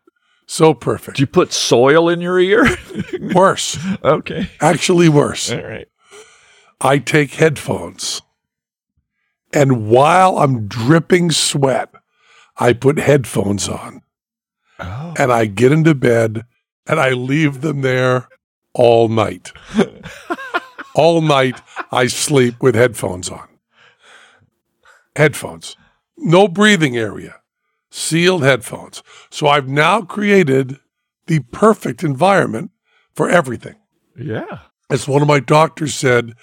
[0.47, 1.17] So perfect.
[1.17, 2.65] Do you put soil in your ear?
[3.35, 4.49] Worse, okay.
[4.61, 5.51] actually worse.
[5.51, 5.89] All right.
[6.81, 8.23] I take headphones,
[9.53, 11.91] and while I'm dripping sweat,
[12.59, 14.03] I put headphones on,
[14.79, 15.15] Oh.
[15.19, 16.45] and I get into bed,
[16.87, 18.29] and I leave them there
[18.75, 19.53] all night.
[20.95, 23.49] all night, I sleep with headphones on.
[25.17, 25.77] Headphones,
[26.19, 27.37] no breathing area,
[27.97, 29.03] sealed headphones.
[29.31, 30.79] So I've now created
[31.27, 32.71] the perfect environment
[33.15, 33.77] for everything
[34.17, 34.59] Yeah.
[34.91, 36.35] as one of my doctors said,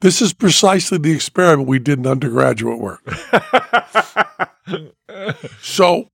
[0.00, 3.02] this is precisely the experiment we did in undergraduate work.
[5.60, 6.08] so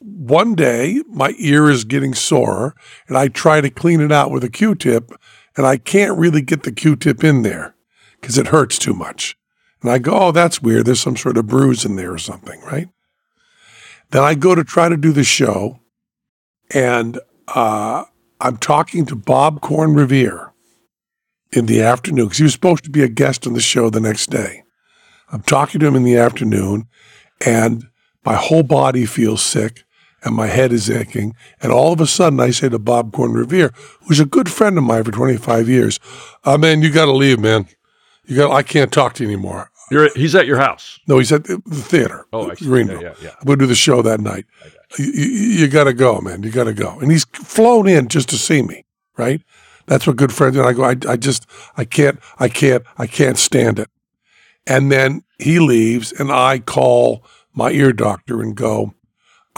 [0.00, 2.74] one day my ear is getting sore
[3.06, 5.12] and I try to clean it out with a Q-tip
[5.56, 7.74] and I can't really get the Q-tip in there
[8.20, 9.36] because it hurts too much.
[9.82, 10.86] And I go, oh, that's weird.
[10.86, 12.88] There's some sort of bruise in there or something, right?
[14.10, 15.80] Then I go to try to do the show
[16.72, 17.18] and
[17.48, 18.04] uh,
[18.40, 20.52] I'm talking to Bob Corn Revere
[21.52, 24.00] in the afternoon because he was supposed to be a guest on the show the
[24.00, 24.62] next day.
[25.30, 26.88] I'm talking to him in the afternoon,
[27.44, 27.84] and
[28.24, 29.84] my whole body feels sick
[30.22, 31.34] and my head is aching.
[31.62, 34.76] And all of a sudden, I say to Bob Corn Revere, who's a good friend
[34.76, 36.00] of mine for 25 years,
[36.44, 37.66] uh, man, you got to leave, man.
[38.24, 38.50] You got.
[38.50, 39.70] I can't talk to you anymore.
[39.90, 41.00] You're he's at your house.
[41.06, 42.26] No, he's at the, the theater.
[42.32, 42.66] Oh, I see.
[42.66, 43.02] Greenville.
[43.02, 43.50] Yeah, yeah, yeah.
[43.52, 44.46] To do the show that night.
[44.98, 46.42] You, you, got to go, man.
[46.42, 46.98] You got to go.
[47.00, 48.84] And he's flown in just to see me,
[49.16, 49.42] right?
[49.86, 50.56] That's what good friends.
[50.56, 51.46] And I go, I, I just,
[51.76, 53.88] I can't, I can't, I can't stand it.
[54.66, 57.24] And then he leaves, and I call
[57.54, 58.94] my ear doctor and go,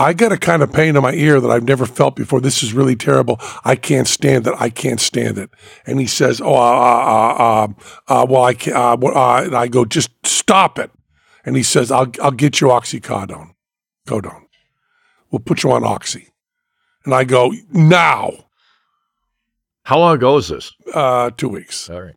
[0.00, 2.40] I got a kind of pain in my ear that I've never felt before.
[2.40, 3.38] This is really terrible.
[3.64, 4.54] I can't stand it.
[4.58, 5.50] I can't stand it.
[5.86, 7.68] And he says, Oh, uh, uh, uh,
[8.08, 8.76] uh, well, I can't.
[8.76, 10.90] Uh, uh, and I go, just stop it.
[11.44, 13.50] And he says, I'll, I'll get you oxycodone.
[14.08, 14.44] Codone.
[15.30, 16.28] We'll put you on oxy.
[17.04, 18.32] And I go, now,
[19.84, 20.72] How long ago is this?
[20.94, 21.90] uh, two weeks.
[21.90, 22.16] All right.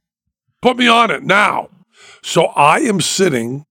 [0.61, 1.69] Put me on it now.
[2.21, 3.65] So I am sitting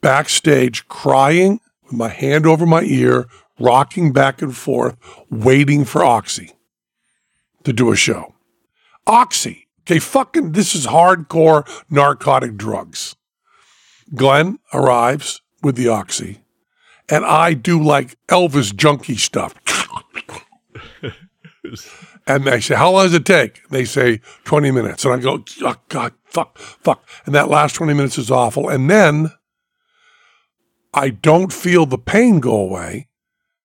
[0.00, 1.58] backstage crying
[1.92, 3.26] my hand over my ear,
[3.58, 4.96] rocking back and forth,
[5.30, 6.52] waiting for Oxy
[7.64, 8.34] to do a show.
[9.06, 9.68] Oxy.
[9.82, 13.16] Okay, fucking, this is hardcore narcotic drugs.
[14.14, 16.42] Glenn arrives with the Oxy,
[17.08, 19.54] and I do like Elvis junkie stuff.
[22.26, 23.68] and they say, How long does it take?
[23.70, 25.04] They say 20 minutes.
[25.04, 25.44] And I go,
[25.88, 27.06] God, fuck, fuck.
[27.26, 28.68] And that last 20 minutes is awful.
[28.68, 29.30] And then
[30.94, 33.08] I don't feel the pain go away,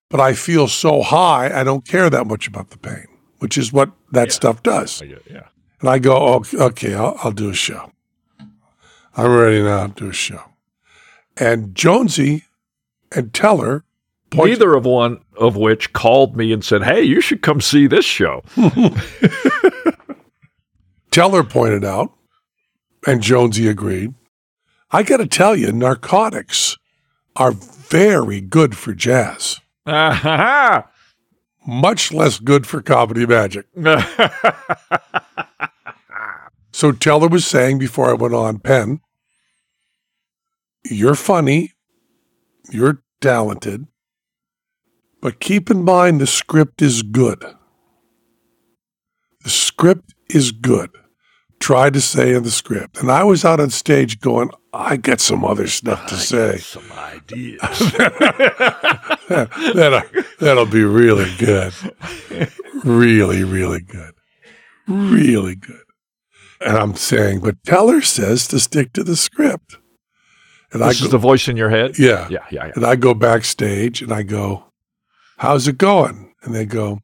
[0.10, 3.08] but I feel so high, I don't care that much about the pain,
[3.40, 5.02] which is what that stuff does.
[5.02, 5.48] Yeah.
[5.82, 7.92] And I go, oh, okay, I'll, I'll do a show.
[9.16, 10.42] I'm ready now to do a show.
[11.36, 12.46] And Jonesy
[13.12, 13.84] and Teller
[14.30, 17.88] point, Neither of one of which called me and said, "Hey, you should come see
[17.88, 18.44] this show."
[21.12, 22.12] Teller pointed out,
[23.06, 24.14] and Jonesy agreed.
[24.92, 26.78] I got to tell you, narcotics
[27.40, 30.90] are very good for jazz, Ah,
[31.68, 33.66] much less good for comedy magic.
[36.78, 39.02] So Teller was saying before I went on, Penn,
[40.86, 41.74] you're funny,
[42.70, 43.88] you're talented,
[45.20, 47.44] but keep in mind the script is good.
[49.44, 50.92] The script is good.
[51.60, 53.00] Try to say in the script.
[53.00, 56.58] And I was out on stage going, I got some other stuff to say.
[56.58, 57.62] Some ideas.
[59.28, 60.02] that'll,
[60.40, 61.74] that'll be really good.
[62.84, 64.14] Really, really good.
[64.88, 65.82] Really good.
[66.62, 69.78] And I'm saying, but Teller says to stick to the script.
[70.72, 71.98] And I this go, is the voice in your head.
[71.98, 72.28] yeah.
[72.30, 72.66] yeah, yeah.
[72.68, 72.72] yeah.
[72.76, 74.66] And I go backstage and I go,
[75.38, 77.00] "How's it going?" And they go,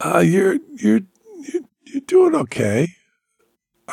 [0.00, 1.02] uh, "You're you're
[1.52, 2.88] you're, you're doing okay."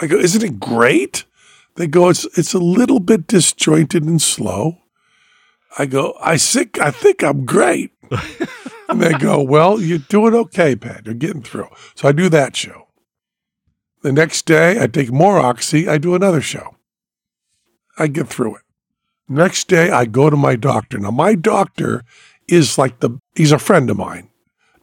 [0.02, 1.26] I go, "Isn't it great?"
[1.76, 4.80] They go, "It's it's a little bit disjointed and slow."
[5.78, 7.92] I go, "I think I think I'm great."
[8.90, 11.06] and they go, "Well, you're doing okay, Pat.
[11.06, 12.88] You're getting through." So I do that show.
[14.02, 15.88] The next day, I take more oxy.
[15.88, 16.76] I do another show.
[17.98, 18.62] I get through it.
[19.28, 21.00] Next day, I go to my doctor.
[21.00, 22.04] Now, my doctor
[22.48, 24.30] is like the, he's a friend of mine,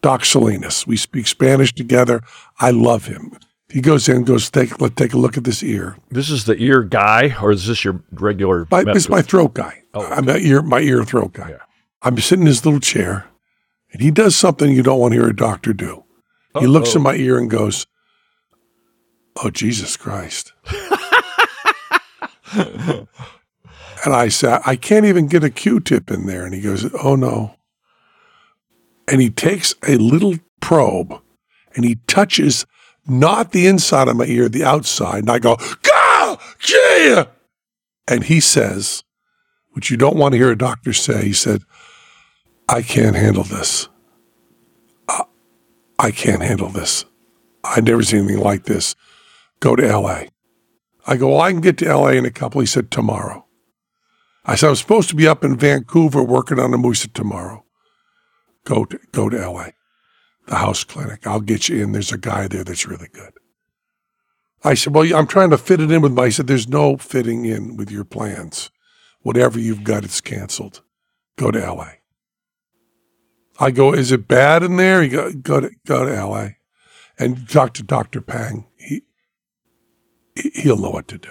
[0.01, 0.87] Doc Salinas.
[0.87, 2.22] We speak Spanish together.
[2.59, 3.37] I love him.
[3.72, 5.96] He goes in and goes, take, let's take a look at this ear.
[6.11, 8.66] This is the ear guy, or is this your regular?
[8.70, 9.82] My, it's my throat guy.
[9.94, 10.06] Oh.
[10.06, 11.50] I'm my ear, my ear throat guy.
[11.50, 11.62] Yeah.
[12.02, 13.30] I'm sitting in his little chair,
[13.90, 16.04] and he does something you don't want to hear a doctor do.
[16.61, 16.96] He looks Uh-oh.
[16.96, 17.87] in my ear and goes,
[19.42, 20.52] Oh, Jesus Christ.
[22.52, 23.08] and
[24.04, 26.44] I said, I can't even get a Q tip in there.
[26.44, 27.54] And he goes, Oh, no.
[29.08, 31.22] And he takes a little probe
[31.74, 32.66] and he touches
[33.06, 35.20] not the inside of my ear, the outside.
[35.20, 36.38] And I go, Go,
[36.68, 37.24] yeah.
[38.08, 39.04] And he says,
[39.70, 41.62] which you don't want to hear a doctor say, he said,
[42.68, 43.88] I can't handle this.
[45.98, 47.04] I, can't handle this.
[47.62, 48.96] I've never seen anything like this.
[49.60, 50.24] Go to LA.
[51.06, 52.60] I go, well, I can get to LA in a couple.
[52.60, 53.46] He said, tomorrow.
[54.44, 57.64] I said, I'm supposed to be up in Vancouver working on a Musa tomorrow.
[58.64, 59.68] Go to, go to LA,
[60.46, 61.26] the house clinic.
[61.26, 61.92] I'll get you in.
[61.92, 63.33] There's a guy there that's really good.
[64.64, 66.96] I said, well, I'm trying to fit it in with my, he said, there's no
[66.96, 68.70] fitting in with your plans.
[69.22, 70.83] Whatever you've got, it's canceled.
[71.37, 71.90] Go to LA.
[73.59, 75.02] I go, is it bad in there?
[75.02, 76.48] He go, go to, go to LA
[77.18, 78.20] and talk to Dr.
[78.20, 78.66] Pang.
[78.76, 79.02] He-
[80.35, 81.31] he'll know what to do.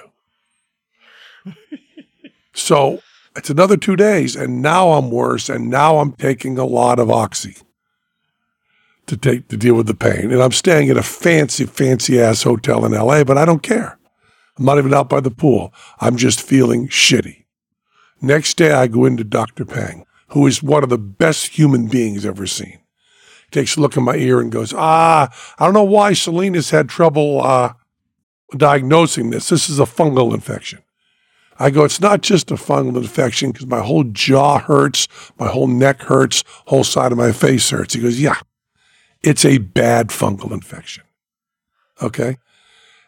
[2.54, 3.00] so
[3.36, 7.10] it's another two days, and now I'm worse, and now I'm taking a lot of
[7.10, 7.56] oxy
[9.12, 10.32] to take to deal with the pain.
[10.32, 14.00] And I'm staying at a fancy, fancy ass hotel in LA, but I don't care.
[14.58, 15.74] I'm not even out by the pool.
[16.00, 17.44] I'm just feeling shitty.
[18.22, 19.66] Next day, I go into Dr.
[19.66, 22.80] Pang, who is one of the best human beings ever seen.
[23.52, 26.88] Takes a look in my ear and goes, Ah, I don't know why Salinas had
[26.88, 27.74] trouble uh,
[28.56, 29.50] diagnosing this.
[29.50, 30.80] This is a fungal infection.
[31.60, 35.68] I go, It's not just a fungal infection because my whole jaw hurts, my whole
[35.68, 37.94] neck hurts, whole side of my face hurts.
[37.94, 38.40] He goes, Yeah,
[39.24, 41.04] it's a bad fungal infection.
[42.02, 42.38] Okay.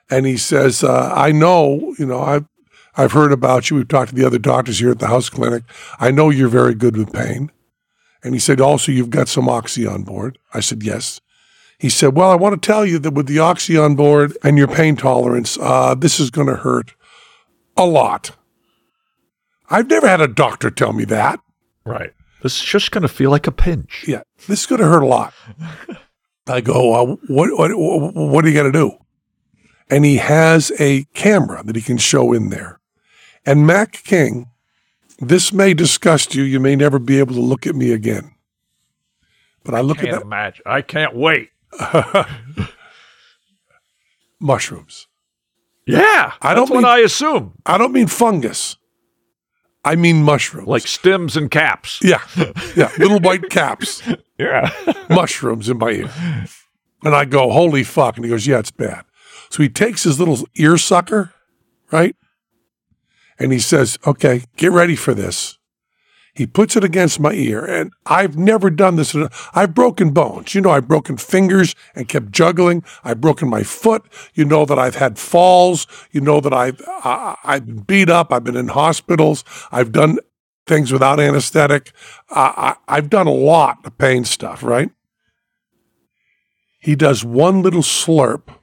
[0.09, 2.45] And he says, uh, I know, you know, I've,
[2.95, 3.77] I've heard about you.
[3.77, 5.63] We've talked to the other doctors here at the house clinic.
[5.99, 7.51] I know you're very good with pain.
[8.23, 10.37] And he said, also, you've got some oxy on board.
[10.53, 11.19] I said, yes.
[11.79, 14.57] He said, well, I want to tell you that with the oxy on board and
[14.57, 16.93] your pain tolerance, uh, this is going to hurt
[17.75, 18.31] a lot.
[19.69, 21.39] I've never had a doctor tell me that.
[21.83, 22.13] Right.
[22.43, 24.05] This is just going to feel like a pinch.
[24.07, 25.33] Yeah, this is going to hurt a lot.
[26.47, 27.71] I go, uh, what, what,
[28.15, 28.97] what are you going to do?
[29.89, 32.79] And he has a camera that he can show in there.
[33.45, 34.47] And Mac King
[35.19, 36.43] This may disgust you.
[36.43, 38.33] You may never be able to look at me again.
[39.63, 40.63] But I look Can't at that imagine.
[40.65, 41.49] I can't wait.
[44.39, 45.07] mushrooms.
[45.85, 47.53] Yeah, I that's don't what mean- I assume.
[47.65, 48.77] I don't mean fungus.
[49.85, 50.67] I mean mushrooms.
[50.67, 51.99] Like stems and caps.
[52.01, 52.21] yeah,
[52.75, 54.01] yeah, little white caps,
[54.37, 54.71] Yeah.
[55.09, 56.09] mushrooms in my ear.
[57.03, 58.15] And I go, holy fuck.
[58.15, 59.03] And he goes, yeah, it's bad.
[59.49, 61.33] So he takes his little ear sucker,
[61.91, 62.15] right?
[63.37, 65.57] And he says, okay, get ready for this.
[66.35, 67.63] He puts it against my ear.
[67.63, 69.15] And I've never done this.
[69.53, 70.55] I've broken bones.
[70.55, 72.83] You know, I've broken fingers and kept juggling.
[73.03, 74.03] I've broken my foot.
[74.33, 75.85] You know that I've had falls.
[76.11, 78.33] You know that I've, I, I've been beat up.
[78.33, 79.43] I've been in hospitals.
[79.71, 80.17] I've done
[80.65, 81.91] things without anesthetic.
[82.31, 84.89] I, I, I've done a lot of pain stuff, right?
[86.79, 88.55] He does one little slurp.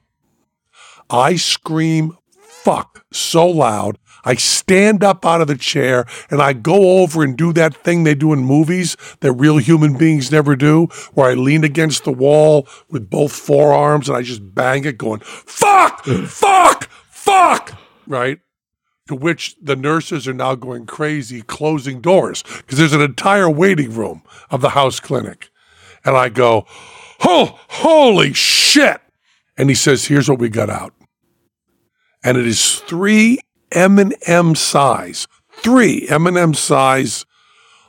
[1.09, 3.97] I scream, fuck, so loud.
[4.23, 8.03] I stand up out of the chair and I go over and do that thing
[8.03, 12.11] they do in movies that real human beings never do, where I lean against the
[12.11, 17.73] wall with both forearms and I just bang it, going, fuck, fuck, fuck,
[18.07, 18.39] right?
[19.07, 23.93] To which the nurses are now going crazy, closing doors because there's an entire waiting
[23.93, 25.49] room of the house clinic.
[26.05, 26.65] And I go,
[27.23, 29.01] oh, holy shit.
[29.57, 30.93] And he says, here's what we got out.
[32.23, 33.39] And it is three
[33.71, 37.25] M&M size, three M&M size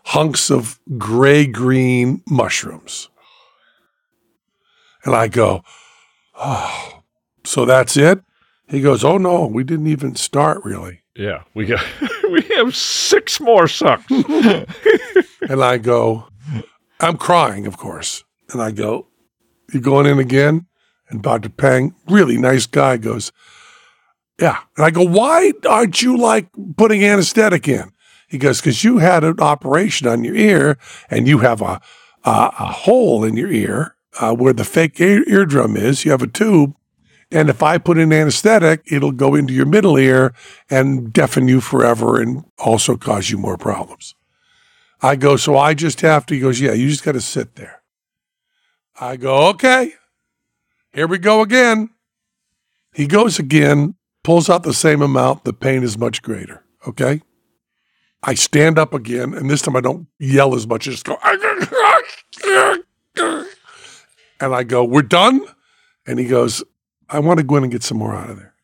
[0.07, 3.09] hunks of gray green mushrooms.
[5.05, 5.65] And I go,
[6.35, 7.03] oh,
[7.45, 8.21] so that's it?
[8.69, 11.01] He goes, oh no, we didn't even start really.
[11.17, 11.43] Yeah.
[11.55, 11.85] We got
[12.31, 14.05] we have six more sucks.
[15.49, 16.29] And I go,
[17.01, 18.25] I'm crying, of course.
[18.53, 19.09] And I go,
[19.73, 20.67] You going in again?
[21.09, 21.49] And Dr.
[21.49, 23.33] Pang, really nice guy, goes,
[24.43, 24.59] Yeah.
[24.77, 27.93] And I go, Why aren't you like putting anesthetic in?
[28.27, 30.79] He goes, Because you had an operation on your ear
[31.09, 31.81] and you have a,
[32.25, 36.05] a, a hole in your ear uh, where the fake ear, eardrum is.
[36.05, 36.75] You have a tube.
[37.31, 40.35] And if I put in anesthetic, it'll go into your middle ear
[40.69, 44.17] and deafen you forever and also cause you more problems.
[45.01, 46.35] I go, so I just have to.
[46.35, 47.83] He goes, yeah, you just got to sit there.
[49.01, 49.93] I go, okay,
[50.93, 51.91] here we go again.
[52.93, 55.45] He goes again, pulls out the same amount.
[55.45, 56.65] The pain is much greater.
[56.87, 57.23] Okay.
[58.23, 60.87] I stand up again, and this time I don't yell as much.
[60.87, 61.19] I just go,
[64.41, 65.45] and I go, we're done.
[66.07, 66.63] And he goes,
[67.09, 68.55] I want to go in and get some more out of there.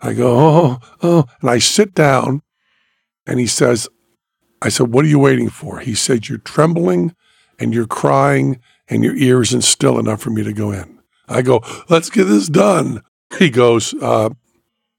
[0.00, 1.24] I go, oh, oh.
[1.40, 2.42] And I sit down,
[3.26, 3.88] and he says,
[4.64, 5.78] I said, What are you waiting for?
[5.78, 7.14] He said, You're trembling
[7.58, 11.00] and you're crying and your ear isn't still enough for me to go in.
[11.28, 13.02] I go, Let's get this done.
[13.38, 14.30] He goes, uh,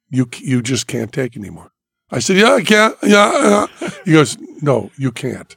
[0.10, 1.72] you, you just can't take anymore.
[2.12, 2.96] I said, Yeah, I can't.
[3.04, 3.90] Yeah, yeah.
[4.06, 5.56] He goes, No, you can't.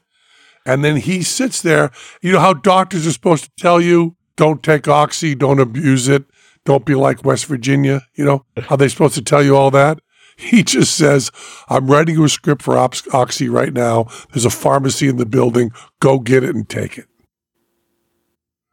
[0.65, 1.91] And then he sits there.
[2.21, 6.25] You know how doctors are supposed to tell you, Don't take Oxy, don't abuse it,
[6.65, 8.03] don't be like West Virginia.
[8.15, 10.01] You know how they're supposed to tell you all that?
[10.37, 11.33] He just says,
[11.69, 14.07] I'm writing you a script for Oxy right now.
[14.33, 15.73] There's a pharmacy in the building.
[15.99, 17.07] Go get it and take it.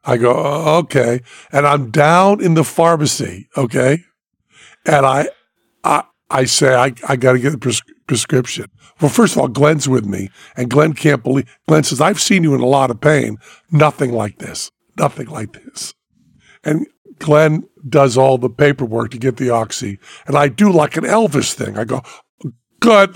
[0.04, 1.22] I go, "Oh, okay.
[1.52, 4.04] And I'm down in the pharmacy, okay?
[4.86, 5.30] And I,
[5.86, 8.66] I, I say, I, I got to get the pres- prescription.
[9.00, 11.58] Well, first of all, Glenn's with me, and Glenn can't believe.
[11.68, 13.38] Glenn says, I've seen you in a lot of pain.
[13.72, 14.72] Nothing like this.
[14.98, 15.94] Nothing like this.
[16.64, 16.88] And
[17.20, 20.00] Glenn does all the paperwork to get the oxy.
[20.26, 21.78] And I do like an Elvis thing.
[21.78, 22.02] I go,
[22.80, 23.16] good.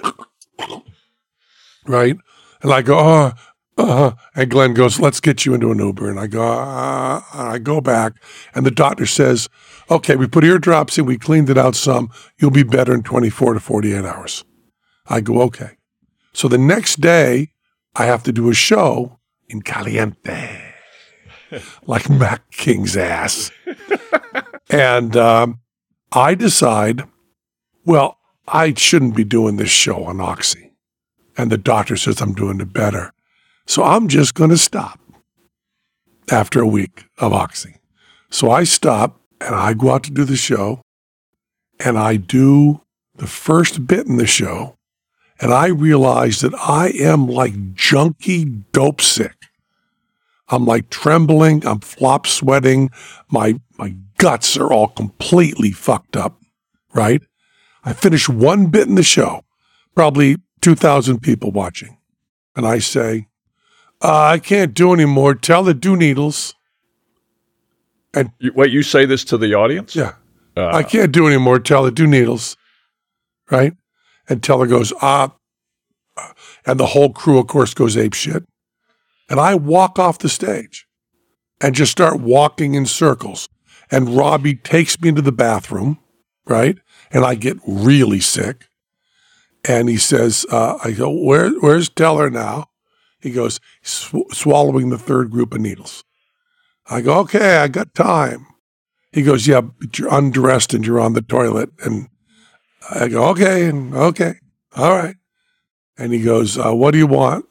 [1.88, 2.18] Right?
[2.62, 3.32] And I go, uh,
[3.80, 6.10] uh, and Glenn goes, let's get you into an Uber.
[6.10, 8.14] And I go, uh, I go back.
[8.54, 9.50] And the doctor says,
[9.90, 12.10] okay, we put eardrops in, we cleaned it out some.
[12.38, 14.44] You'll be better in 24 to 48 hours.
[15.08, 15.78] I go, okay.
[16.34, 17.54] So the next day,
[17.96, 20.74] I have to do a show in Caliente,
[21.86, 23.52] like Mac King's ass.
[24.70, 25.60] and um,
[26.12, 27.04] I decide,
[27.86, 28.18] well,
[28.48, 30.74] I shouldn't be doing this show on Oxy.
[31.38, 33.14] And the doctor says I'm doing it better.
[33.70, 35.00] So I'm just going to stop
[36.32, 37.76] after a week of Oxy.
[38.32, 40.82] So I stop and I go out to do the show
[41.80, 42.82] and I do
[43.18, 44.76] the first bit in the show.
[45.40, 49.36] And I realize that I am like junky dope sick.
[50.48, 51.64] I'm like trembling.
[51.64, 52.90] I'm flop sweating.
[53.30, 56.42] My, my guts are all completely fucked up,
[56.96, 57.22] right?
[57.84, 59.44] I finish one bit in the show,
[59.94, 62.00] probably 2,000 people watching.
[62.56, 63.29] And I say,
[64.02, 65.36] uh, I can't do anymore.
[65.36, 66.56] Teller, do needles.
[68.40, 69.96] You, wait, you say this to the audience?
[69.96, 70.14] Yeah.
[70.56, 71.60] Uh, I can't do anymore.
[71.60, 72.58] Teller, do needles.
[73.52, 73.74] Right?
[74.28, 75.36] And Teller goes, ah.
[76.66, 78.44] And the whole crew, of course, goes ape shit.
[79.30, 80.86] And I walk off the stage
[81.62, 83.48] and just start walking in circles.
[83.92, 86.00] And Robbie takes me into the bathroom,
[86.46, 86.78] right?
[87.12, 88.68] And I get really sick.
[89.68, 92.69] And he says, uh, I go, Where, where's Teller now?
[93.22, 96.04] He goes, sw- swallowing the third group of needles.
[96.90, 98.48] I go, okay, I got time.
[99.12, 101.70] He goes, yeah, but you're undressed and you're on the toilet.
[101.84, 102.10] And
[102.90, 104.36] I go, okay, and okay,
[104.76, 105.16] all right.
[105.98, 107.46] And he goes, uh, what do you want?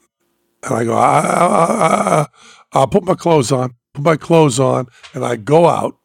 [0.63, 2.27] And I go, I, I, I,
[2.73, 4.87] I'll put my clothes on, put my clothes on.
[5.13, 5.95] And I go out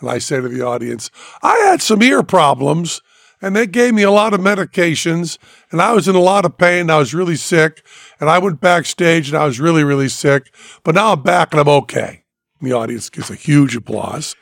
[0.00, 1.10] and I say to the audience,
[1.42, 3.00] I had some ear problems
[3.42, 5.38] and they gave me a lot of medications
[5.70, 6.90] and I was in a lot of pain.
[6.90, 7.82] I was really sick
[8.20, 10.52] and I went backstage and I was really, really sick,
[10.84, 12.24] but now I'm back and I'm okay.
[12.60, 14.34] And the audience gives a huge applause.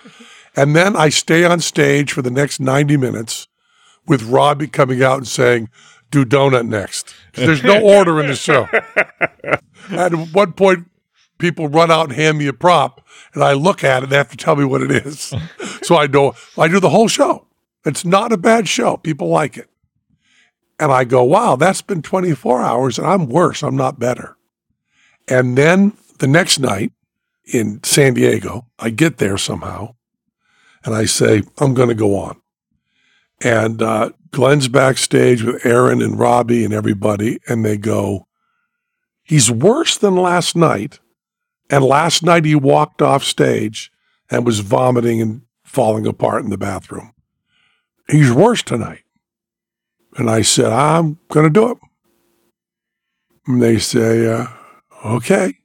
[0.57, 3.49] And then I stay on stage for the next 90 minutes
[4.07, 5.69] with Robbie coming out and saying,
[6.11, 7.15] do donut next.
[7.35, 8.69] There's no order in the show.
[9.91, 10.89] at one point,
[11.39, 14.17] people run out and hand me a prop, and I look at it and they
[14.17, 15.35] have to tell me what it is.
[15.83, 17.44] so I know I do the whole show.
[17.85, 18.97] It's not a bad show.
[18.97, 19.69] People like it.
[20.79, 23.63] And I go, wow, that's been 24 hours and I'm worse.
[23.63, 24.37] I'm not better.
[25.29, 26.93] And then the next night
[27.53, 29.95] in San Diego, I get there somehow
[30.85, 32.41] and I say, I'm going to go on.
[33.43, 38.27] And uh, Glenn's backstage with Aaron and Robbie and everybody, and they go,
[39.23, 41.01] He's worse than last night.
[41.71, 43.91] And last night he walked off stage
[44.31, 47.14] and was vomiting and falling apart in the bathroom.
[48.09, 49.03] He's worse tonight.
[50.17, 51.79] And I said, I'm going to do it.
[53.47, 54.47] And they say, uh,
[55.05, 55.59] okay.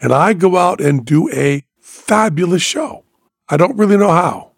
[0.00, 3.04] And I go out and do a fabulous show.
[3.48, 4.52] I don't really know how.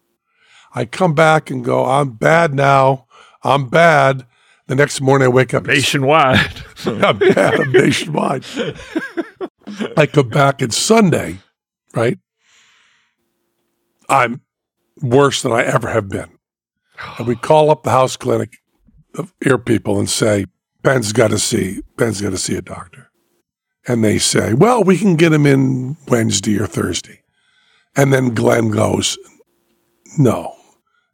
[0.73, 3.07] I come back and go, I'm bad now.
[3.43, 4.25] I'm bad.
[4.67, 5.65] The next morning I wake up.
[5.65, 6.63] Nationwide.
[6.85, 7.59] I'm bad.
[7.59, 8.45] I'm nationwide.
[9.97, 11.39] I come back and Sunday,
[11.95, 12.19] right?
[14.07, 14.41] I'm
[15.01, 16.29] worse than I ever have been.
[17.17, 18.57] And we call up the house clinic
[19.15, 20.45] of ear people and say,
[20.83, 23.11] Penn's got to see, Penn's got to see a doctor.
[23.87, 27.21] And they say, well, we can get him in Wednesday or Thursday.
[27.95, 29.17] And then Glenn goes,
[30.17, 30.55] no,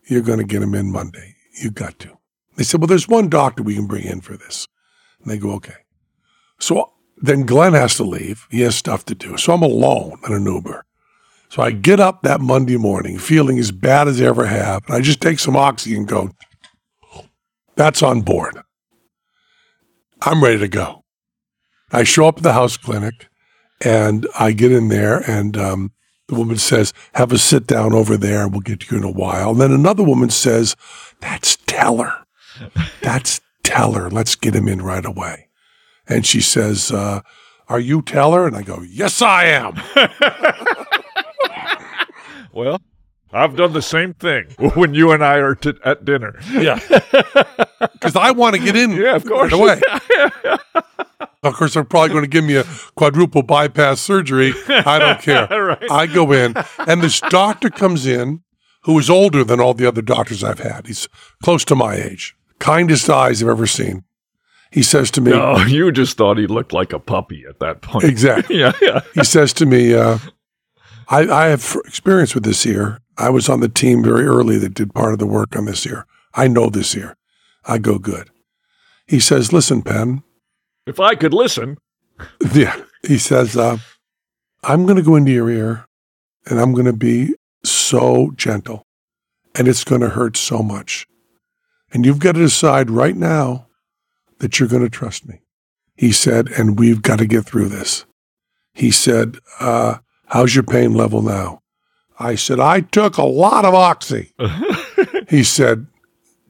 [0.07, 1.35] you're going to get him in Monday.
[1.61, 2.17] You got to.
[2.55, 4.67] They said, well, there's one doctor we can bring in for this.
[5.21, 5.73] And they go, okay.
[6.59, 8.47] So then Glenn has to leave.
[8.49, 9.37] He has stuff to do.
[9.37, 10.85] So I'm alone in an Uber.
[11.49, 14.83] So I get up that Monday morning feeling as bad as I ever have.
[14.87, 16.31] And I just take some oxy and go,
[17.75, 18.57] that's on board.
[20.21, 21.03] I'm ready to go.
[21.91, 23.29] I show up at the house clinic
[23.83, 25.91] and I get in there and um,
[26.27, 29.07] the woman says, have a sit down over there and we'll get to you in
[29.07, 29.51] a while.
[29.51, 30.75] And then another woman says,
[31.21, 32.13] that's Teller.
[33.01, 34.09] That's Teller.
[34.09, 35.47] Let's get him in right away.
[36.07, 37.21] And she says, uh,
[37.69, 38.47] are you Teller?
[38.47, 39.75] And I go, yes, I am.
[42.57, 42.81] well,
[43.31, 44.45] I've done the same thing
[44.75, 46.39] when you and I are t- at dinner.
[46.51, 46.79] Yeah.
[47.93, 49.51] Because I want to get in Yeah, of course.
[49.51, 49.81] right away.
[51.43, 52.63] of course, they're probably going to give me a
[52.95, 54.53] quadruple bypass surgery.
[54.67, 55.47] I don't care.
[55.49, 55.91] Right.
[55.91, 56.53] I go in,
[56.87, 58.41] and this doctor comes in
[58.83, 60.87] who is older than all the other doctors I've had.
[60.87, 61.07] He's
[61.43, 62.35] close to my age.
[62.59, 64.03] Kindest eyes I've ever seen.
[64.71, 67.81] He says to me, No, you just thought he looked like a puppy at that
[67.81, 68.03] point.
[68.05, 68.59] exactly.
[68.59, 69.01] Yeah, yeah.
[69.13, 70.17] He says to me, uh,
[71.09, 72.99] I, I have experience with this ear.
[73.17, 75.85] I was on the team very early that did part of the work on this
[75.85, 76.05] ear.
[76.33, 77.15] I know this ear.
[77.65, 78.29] I go good.
[79.07, 80.23] He says, listen, Penn.
[80.85, 81.77] If I could listen,
[82.53, 82.81] Yeah.
[83.05, 83.77] He says, uh,
[84.63, 85.85] I'm going to go into your ear
[86.45, 88.85] and I'm going to be so gentle
[89.55, 91.07] and it's going to hurt so much.
[91.93, 93.67] And you've got to decide right now
[94.39, 95.39] that you're going to trust me.
[95.95, 98.05] He said, and we've got to get through this.
[98.73, 99.97] He said, uh,
[100.27, 101.61] how's your pain level now?
[102.19, 104.33] I said, I took a lot of oxy.
[105.29, 105.87] he said,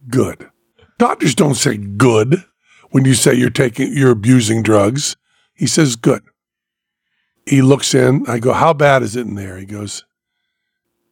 [0.09, 0.49] good.
[0.97, 2.43] Doctors don't say good
[2.91, 5.15] when you say you're taking, you're abusing drugs.
[5.53, 6.23] He says, good.
[7.45, 8.25] He looks in.
[8.27, 9.57] I go, how bad is it in there?
[9.57, 10.05] He goes,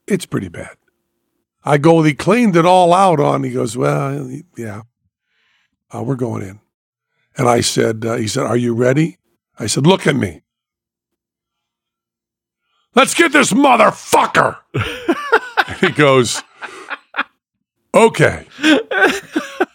[0.07, 0.75] it's pretty bad.
[1.63, 3.43] I go, he cleaned it all out on.
[3.43, 4.83] He goes, well, yeah,
[5.93, 6.59] uh, we're going in.
[7.37, 9.17] And I said, uh, he said, are you ready?
[9.57, 10.43] I said, look at me.
[12.95, 14.57] Let's get this motherfucker.
[15.81, 16.41] he goes,
[17.93, 18.47] okay.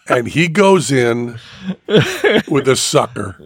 [0.09, 1.37] and he goes in
[2.47, 3.37] with a sucker.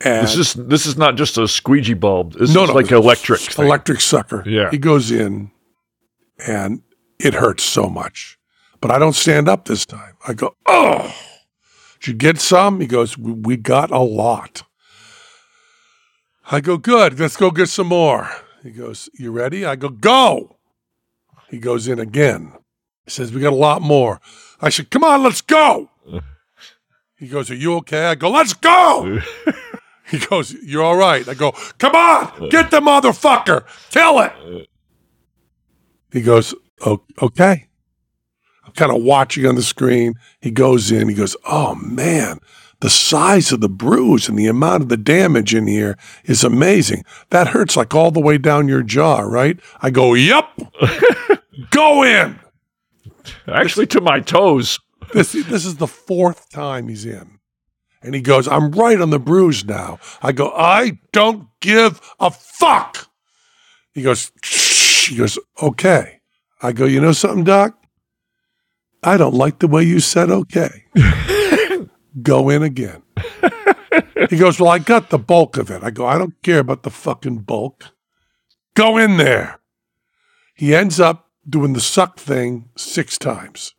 [0.00, 2.34] And this is this is not just a squeegee bulb.
[2.34, 3.40] This no, is no, like electric.
[3.40, 3.66] thing.
[3.66, 4.44] electric sucker.
[4.46, 4.70] Yeah.
[4.70, 5.50] He goes in
[6.46, 6.82] and
[7.18, 8.38] it hurts so much.
[8.80, 10.14] But I don't stand up this time.
[10.26, 11.14] I go, oh.
[12.00, 12.80] Did you get some?
[12.80, 14.62] He goes, we got a lot.
[16.50, 17.18] I go, good.
[17.18, 18.30] Let's go get some more.
[18.62, 19.64] He goes, you ready?
[19.64, 20.56] I go, go.
[21.48, 22.52] He goes in again.
[23.04, 24.20] He says, we got a lot more.
[24.60, 25.90] I said, come on, let's go.
[27.16, 28.06] He goes, are you okay?
[28.06, 29.20] I go, let's go.
[30.10, 31.28] He goes, you're all right.
[31.28, 33.66] I go, come on, get the motherfucker.
[33.90, 34.32] Kill it.
[36.10, 36.54] He goes,
[36.86, 37.68] "O- okay.
[38.64, 40.14] I'm kind of watching on the screen.
[40.40, 41.10] He goes in.
[41.10, 42.38] He goes, oh man,
[42.80, 47.04] the size of the bruise and the amount of the damage in here is amazing.
[47.30, 49.58] That hurts like all the way down your jaw, right?
[49.80, 50.48] I go, yep.
[51.70, 52.38] go in.
[53.48, 54.78] Actually, to my toes.
[55.12, 57.38] This, this is the fourth time he's in.
[58.02, 59.98] And he goes, I'm right on the bruise now.
[60.22, 63.08] I go, I don't give a fuck.
[63.92, 65.08] He goes, Shh.
[65.08, 66.20] he goes, okay.
[66.62, 67.76] I go, you know something, Doc?
[69.02, 70.84] I don't like the way you said okay.
[72.22, 73.02] go in again.
[74.30, 75.82] he goes, well, I got the bulk of it.
[75.82, 77.86] I go, I don't care about the fucking bulk.
[78.74, 79.60] Go in there.
[80.54, 83.74] He ends up doing the suck thing six times.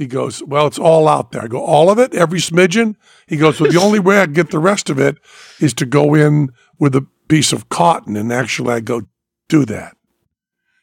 [0.00, 1.42] He goes, Well, it's all out there.
[1.42, 2.14] I go, All of it?
[2.14, 2.96] Every smidgen?
[3.26, 5.18] He goes, Well, the only way I can get the rest of it
[5.60, 8.16] is to go in with a piece of cotton.
[8.16, 9.02] And actually, I go,
[9.50, 9.98] Do that.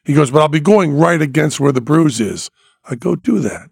[0.04, 2.48] He goes, But I'll be going right against where the bruise is.
[2.88, 3.70] I go, Do that.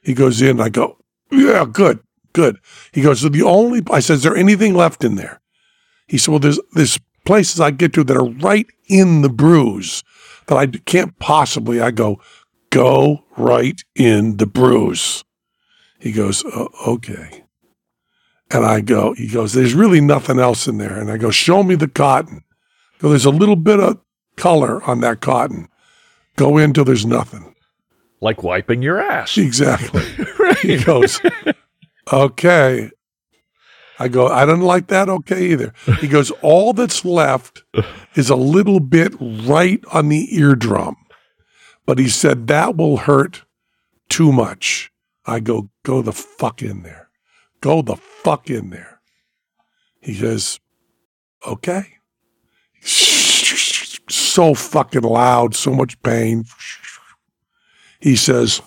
[0.00, 0.58] He goes in.
[0.58, 1.01] I go,
[1.32, 2.00] Yeah, good,
[2.32, 2.58] good.
[2.92, 5.40] He goes, So the only, I said, Is there anything left in there?
[6.06, 10.02] He said, Well, there's, there's places I get to that are right in the bruise
[10.46, 11.80] that I can't possibly.
[11.80, 12.20] I go,
[12.70, 15.24] go right in the bruise.
[15.98, 17.44] He goes, "O- okay.
[18.50, 20.98] And I go, he goes, there's really nothing else in there.
[20.98, 22.42] And I go, show me the cotton.
[22.98, 23.98] Go, there's a little bit of
[24.36, 25.68] color on that cotton.
[26.36, 27.54] Go in till there's nothing.
[28.20, 29.38] Like wiping your ass.
[29.38, 30.02] Exactly.
[30.68, 31.20] He goes,
[32.12, 32.90] okay.
[33.98, 35.08] I go, I don't like that.
[35.08, 35.72] Okay, either.
[36.00, 37.62] He goes, all that's left
[38.14, 40.96] is a little bit right on the eardrum.
[41.86, 43.44] But he said, that will hurt
[44.08, 44.90] too much.
[45.24, 47.08] I go, go the fuck in there.
[47.60, 49.00] Go the fuck in there.
[50.00, 50.58] He says,
[51.46, 51.84] okay.
[54.08, 56.44] So fucking loud, so much pain.
[58.00, 58.62] He says,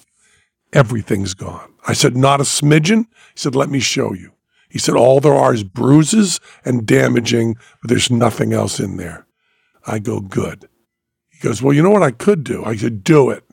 [0.71, 1.74] everything's gone.
[1.87, 3.05] I said, not a smidgen.
[3.33, 4.31] He said, let me show you.
[4.69, 9.25] He said, all there are is bruises and damaging, but there's nothing else in there.
[9.85, 10.67] I go, good.
[11.29, 12.65] He goes, well, you know what I could do?
[12.65, 13.43] I said, do it.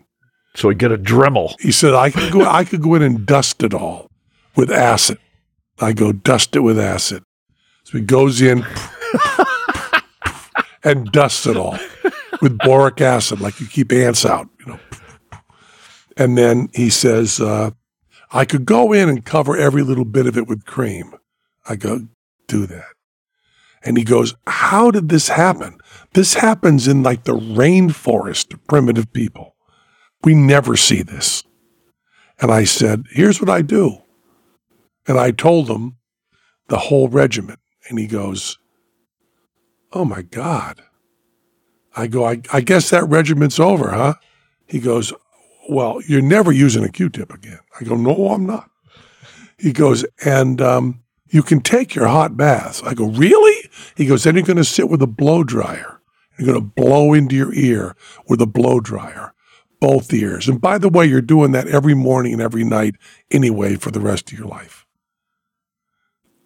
[0.55, 1.55] So he get a Dremel.
[1.61, 4.11] He said, I could go, I could go in and dust it all
[4.57, 5.19] with acid.
[5.79, 7.23] I go, dust it with acid.
[7.85, 8.65] So he goes in
[10.85, 11.79] and dusts it all
[12.41, 14.81] with boric acid, like you keep ants out, you know.
[16.17, 17.71] And then he says, uh,
[18.33, 21.15] I could go in and cover every little bit of it with cream.
[21.69, 22.09] I go,
[22.49, 22.93] do that.
[23.85, 25.79] And he goes, How did this happen?
[26.15, 29.57] This happens in like the rainforest of primitive people.
[30.25, 31.43] We never see this.
[32.41, 33.99] And I said, Here's what I do.
[35.07, 35.97] And I told him
[36.69, 37.57] the whole regimen.
[37.89, 38.59] And he goes,
[39.93, 40.81] Oh my God.
[41.95, 44.15] I go, I, I guess that regiment's over, huh?
[44.67, 45.13] He goes,
[45.69, 47.61] Well, you're never using a Q tip again.
[47.81, 48.71] I go, No, I'm not.
[49.59, 52.83] He goes, And um, you can take your hot baths.
[52.83, 53.71] I go, Really?
[53.97, 56.01] He goes, Then you're going to sit with a blow dryer.
[56.39, 57.95] You're going to blow into your ear
[58.27, 59.35] with a blow dryer,
[59.81, 60.49] both ears.
[60.49, 62.97] And by the way, you're doing that every morning and every night
[63.31, 64.87] anyway for the rest of your life.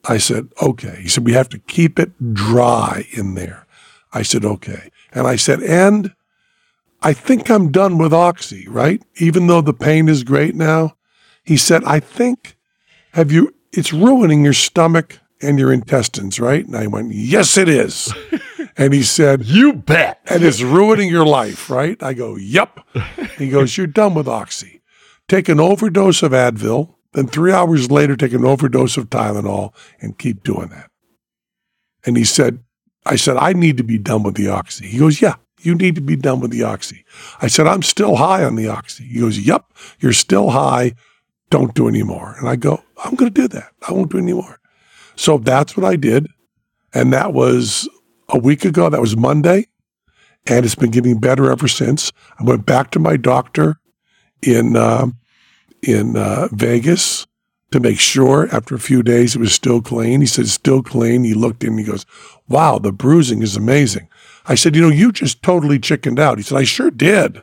[0.08, 1.00] I said, okay.
[1.02, 3.66] He said, we have to keep it dry in there.
[4.12, 4.90] I said, okay.
[5.12, 6.14] And I said, and
[7.06, 9.00] I think I'm done with Oxy, right?
[9.18, 10.96] Even though the pain is great now.
[11.44, 12.56] He said, I think,
[13.12, 16.66] have you, it's ruining your stomach and your intestines, right?
[16.66, 18.12] And I went, yes, it is.
[18.76, 20.18] and he said, You bet.
[20.26, 22.02] and it's ruining your life, right?
[22.02, 22.80] I go, Yep.
[23.38, 24.82] He goes, You're done with Oxy.
[25.28, 30.18] Take an overdose of Advil, then three hours later, take an overdose of Tylenol and
[30.18, 30.90] keep doing that.
[32.04, 32.64] And he said,
[33.04, 34.88] I said, I need to be done with the Oxy.
[34.88, 37.04] He goes, Yeah, you need to be done with the Oxy.
[37.40, 39.04] I said, I'm still high on the Oxy.
[39.04, 40.94] He goes, Yep, you're still high.
[41.50, 42.34] Don't do any more.
[42.38, 43.70] And I go, I'm going to do that.
[43.88, 44.58] I won't do any more.
[45.14, 46.28] So that's what I did.
[46.92, 47.88] And that was
[48.28, 48.90] a week ago.
[48.90, 49.66] That was Monday.
[50.46, 52.12] And it's been getting better ever since.
[52.38, 53.80] I went back to my doctor
[54.42, 55.08] in, uh,
[55.82, 57.26] in uh, Vegas
[57.72, 60.20] to make sure after a few days it was still clean.
[60.20, 61.24] He said, still clean.
[61.24, 62.06] He looked in, he goes,
[62.48, 64.08] wow, the bruising is amazing.
[64.48, 66.38] I said, you know, you just totally chickened out.
[66.38, 67.42] He said, I sure did.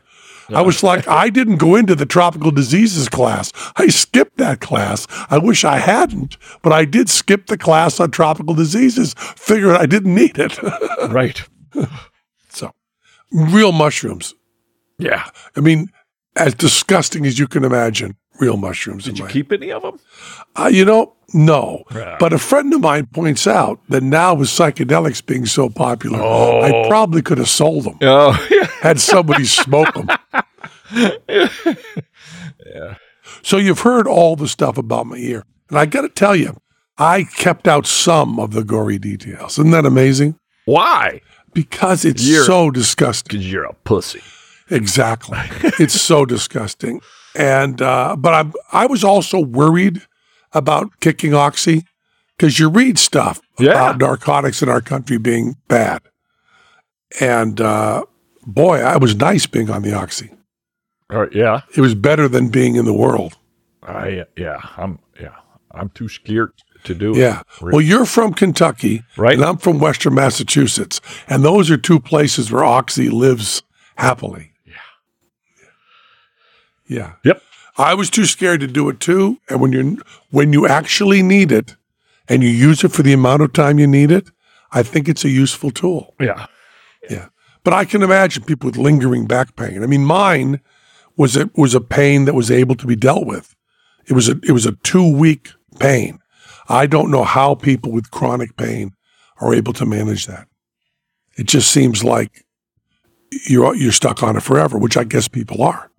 [0.49, 3.51] I was like, I didn't go into the tropical diseases class.
[3.77, 5.07] I skipped that class.
[5.29, 9.85] I wish I hadn't, but I did skip the class on tropical diseases, figuring I
[9.85, 10.59] didn't need it.
[11.09, 11.41] Right.
[12.49, 12.71] so,
[13.31, 14.35] real mushrooms.
[14.99, 15.27] Yeah.
[15.55, 15.87] I mean,
[16.35, 19.05] as disgusting as you can imagine, real mushrooms.
[19.05, 19.99] Did you my- keep any of them?
[20.55, 21.83] Uh, you know, no.
[21.93, 22.17] Yeah.
[22.19, 26.85] But a friend of mine points out that now with psychedelics being so popular, I
[26.87, 27.97] probably could have sold them.
[28.01, 28.31] Oh.
[28.81, 30.09] Had somebody smoke them.
[31.29, 32.95] Yeah.
[33.41, 35.43] So you've heard all the stuff about my ear.
[35.69, 36.55] And I got to tell you,
[36.97, 39.53] I kept out some of the gory details.
[39.59, 40.37] Isn't that amazing?
[40.65, 41.19] Why?
[41.53, 43.39] Because it's You're- so disgusting.
[43.39, 44.21] Because you're a pussy.
[44.69, 45.39] Exactly.
[45.79, 47.01] it's so disgusting.
[47.35, 50.01] And uh, but I'm, I was also worried
[50.53, 51.85] about kicking oxy
[52.37, 53.71] because you read stuff Yeah.
[53.71, 56.01] about narcotics in our country being bad.
[57.19, 58.05] And uh,
[58.45, 60.31] boy, I was nice being on the oxy.
[61.09, 61.31] Right.
[61.31, 61.61] Yeah.
[61.75, 63.37] It was better than being in the world.
[63.83, 64.59] I yeah.
[64.77, 65.35] I'm yeah.
[65.71, 66.53] I'm too scared
[66.85, 67.17] to do it.
[67.17, 67.41] Yeah.
[67.61, 69.35] Well, you're from Kentucky, Right.
[69.35, 73.63] And I'm from Western Massachusetts, and those are two places where oxy lives
[73.95, 74.51] happily.
[74.65, 74.73] Yeah.
[76.87, 77.13] Yeah.
[77.23, 77.41] Yep.
[77.77, 79.39] I was too scared to do it too.
[79.49, 81.75] And when you when you actually need it,
[82.27, 84.29] and you use it for the amount of time you need it,
[84.71, 86.15] I think it's a useful tool.
[86.19, 86.47] Yeah.
[87.09, 87.27] Yeah.
[87.63, 89.83] But I can imagine people with lingering back pain.
[89.83, 90.61] I mean, mine
[91.15, 93.55] was a was a pain that was able to be dealt with.
[94.07, 96.19] It was a it was a two week pain.
[96.69, 98.93] I don't know how people with chronic pain
[99.39, 100.47] are able to manage that.
[101.37, 102.45] It just seems like
[103.47, 105.89] you're you're stuck on it forever, which I guess people are.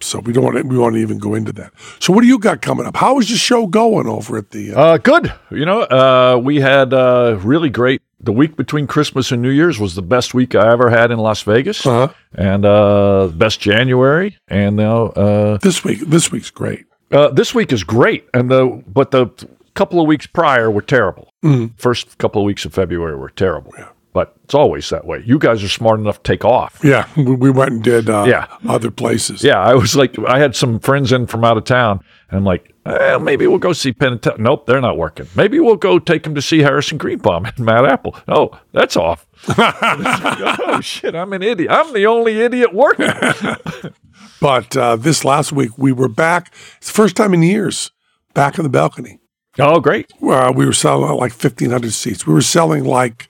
[0.00, 0.04] Yeah.
[0.04, 1.72] So we don't want to, we want to even go into that.
[2.00, 2.96] So what do you got coming up?
[2.96, 4.72] How is the show going over at the?
[4.74, 5.32] Uh, Uh, good.
[5.50, 8.00] You know, uh, we had uh, really great.
[8.20, 11.18] The week between Christmas and New Year's was the best week I ever had in
[11.18, 12.08] Las Vegas, uh-huh.
[12.34, 14.36] and uh, best January.
[14.48, 16.86] And now uh, This week this week's great.
[17.12, 18.24] uh, this week is great.
[18.34, 19.28] And the but the
[19.74, 21.28] couple of weeks prior were terrible.
[21.76, 23.72] First couple of weeks of February were terrible.
[24.14, 25.22] But it's always that way.
[25.24, 26.80] You guys are smart enough to take off.
[26.82, 28.46] Yeah, we, we went and did uh, Yeah.
[28.66, 29.44] other places.
[29.44, 32.00] Yeah, I was like, I had some friends in from out of town,
[32.30, 34.18] and I'm like, eh, maybe we'll go see Penn.
[34.38, 35.28] Nope, they're not working.
[35.36, 38.16] Maybe we'll go take them to see Harrison Greenbaum and Matt Apple.
[38.26, 39.26] Oh, that's off.
[39.48, 41.70] oh shit, I'm an idiot.
[41.70, 43.10] I'm the only idiot working.
[44.40, 46.54] But uh, this last week we were back.
[46.78, 47.90] It's the first time in years
[48.34, 49.18] back in the balcony.
[49.58, 50.12] oh, great.
[50.22, 52.24] Uh, we were selling like fifteen hundred seats.
[52.26, 53.28] We were selling like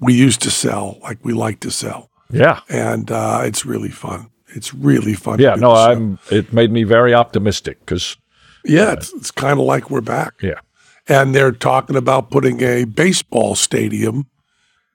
[0.00, 4.30] we used to sell, like we like to sell, Yeah, and uh, it's really fun.
[4.48, 5.38] It's really fun.
[5.38, 5.54] yeah.
[5.56, 5.72] No.
[5.72, 6.18] I'm.
[6.30, 8.16] It made me very optimistic because
[8.64, 10.34] Yeah, it's, it's kind of like we're back.
[10.42, 10.60] yeah,
[11.08, 14.26] And they're talking about putting a baseball stadium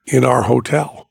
[0.06, 1.10] in our hotel.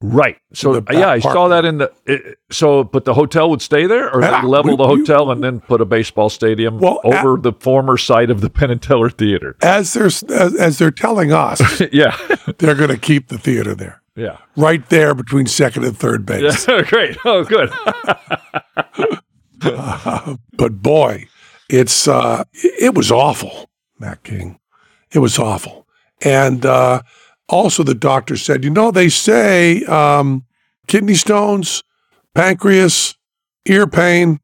[0.00, 0.36] Right.
[0.54, 1.92] So yeah, I saw that in the.
[2.06, 5.30] It, so, but the hotel would stay there, or they level we- the we- hotel
[5.30, 8.80] and then put a baseball stadium Well, over the former site of the Penn and
[8.82, 9.56] Teller Theater.
[9.62, 12.16] As they're as, as they're telling us, yeah,
[12.58, 14.38] they're going to keep the theater there, yeah.
[14.56, 16.66] right there between second and third base.
[16.68, 17.16] Yeah, great.
[17.24, 17.70] Oh, good.
[19.60, 21.26] But boy,
[21.68, 24.58] it's uh, it was awful, Matt King.
[25.12, 25.86] It was awful.
[26.22, 27.02] And uh,
[27.48, 30.44] also, the doctor said, you know, they say um,
[30.86, 31.82] kidney stones,
[32.34, 33.16] pancreas,
[33.66, 34.40] ear pain,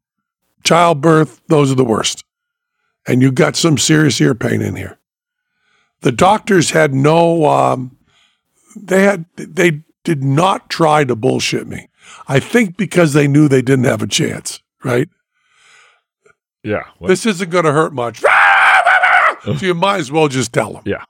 [0.65, 2.25] childbirth, those are the worst.
[3.07, 4.99] And you got some serious ear pain in here.
[6.01, 7.97] The doctors had no, um,
[8.77, 11.89] they had, they did not try to bullshit me.
[12.29, 15.09] I think because they knew they didn't have a chance, right?
[16.63, 16.85] Yeah.
[16.99, 18.21] well, This isn't going to hurt much.
[19.45, 20.83] so you might as well just tell them.
[20.87, 21.05] yeah.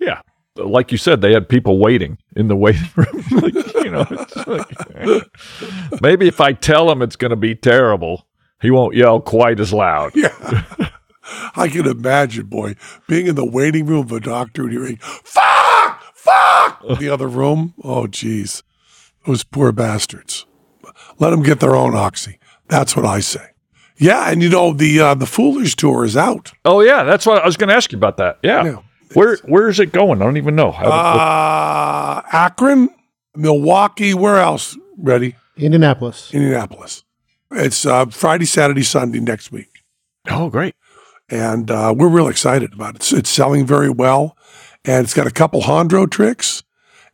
[0.00, 0.22] Yeah.
[0.56, 3.24] Like you said, they had people waiting in the waiting room.
[3.30, 8.26] like, you know, it's like, maybe if I tell him it's going to be terrible,
[8.60, 10.12] he won't yell quite as loud.
[10.14, 10.64] Yeah.
[11.54, 12.74] I can imagine, boy,
[13.06, 17.28] being in the waiting room of a doctor and hearing, fuck, fuck, in the other
[17.28, 17.74] room.
[17.84, 18.62] Oh, geez.
[19.26, 20.46] Those poor bastards.
[21.18, 22.38] Let them get their own oxy.
[22.68, 23.50] That's what I say.
[23.96, 26.52] Yeah, and you know, the uh, the Fool Us tour is out.
[26.64, 28.38] Oh yeah, that's what I was going to ask you about that.
[28.42, 28.64] Yeah.
[28.64, 28.78] Yeah.
[29.14, 30.20] Where where is it going?
[30.22, 30.70] I don't even know.
[30.72, 32.88] I haven't looked- Uh, Akron,
[33.36, 34.76] Milwaukee, where else?
[34.98, 35.36] Ready?
[35.56, 36.32] Indianapolis.
[36.32, 37.04] Indianapolis.
[37.52, 39.82] It's uh, Friday, Saturday, Sunday next week.
[40.30, 40.74] oh, great.
[41.28, 42.96] and uh, we're real excited about it.
[42.96, 44.36] It's, it's selling very well,
[44.84, 46.62] and it's got a couple Hondro tricks,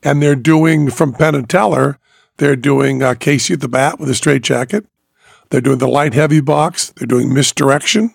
[0.02, 1.98] and they're doing from Penn and Teller.
[2.38, 4.84] They're doing uh, Casey at the bat with a straight jacket.
[5.50, 6.90] They're doing the light heavy box.
[6.96, 8.12] They're doing misdirection,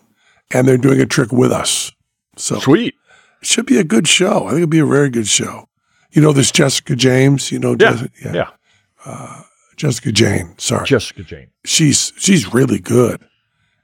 [0.52, 1.92] and they're doing a trick with us.
[2.38, 2.96] So Sweet.
[3.42, 4.46] It should be a good show.
[4.46, 5.68] I think it'll be a very good show.
[6.12, 7.52] You know, this Jessica James.
[7.52, 7.92] You know, Yeah.
[7.92, 9.44] Jessica, Yeah.
[9.78, 10.54] Jessica Jane.
[10.58, 11.48] Sorry, Jessica Jane.
[11.66, 13.26] she's she's really good.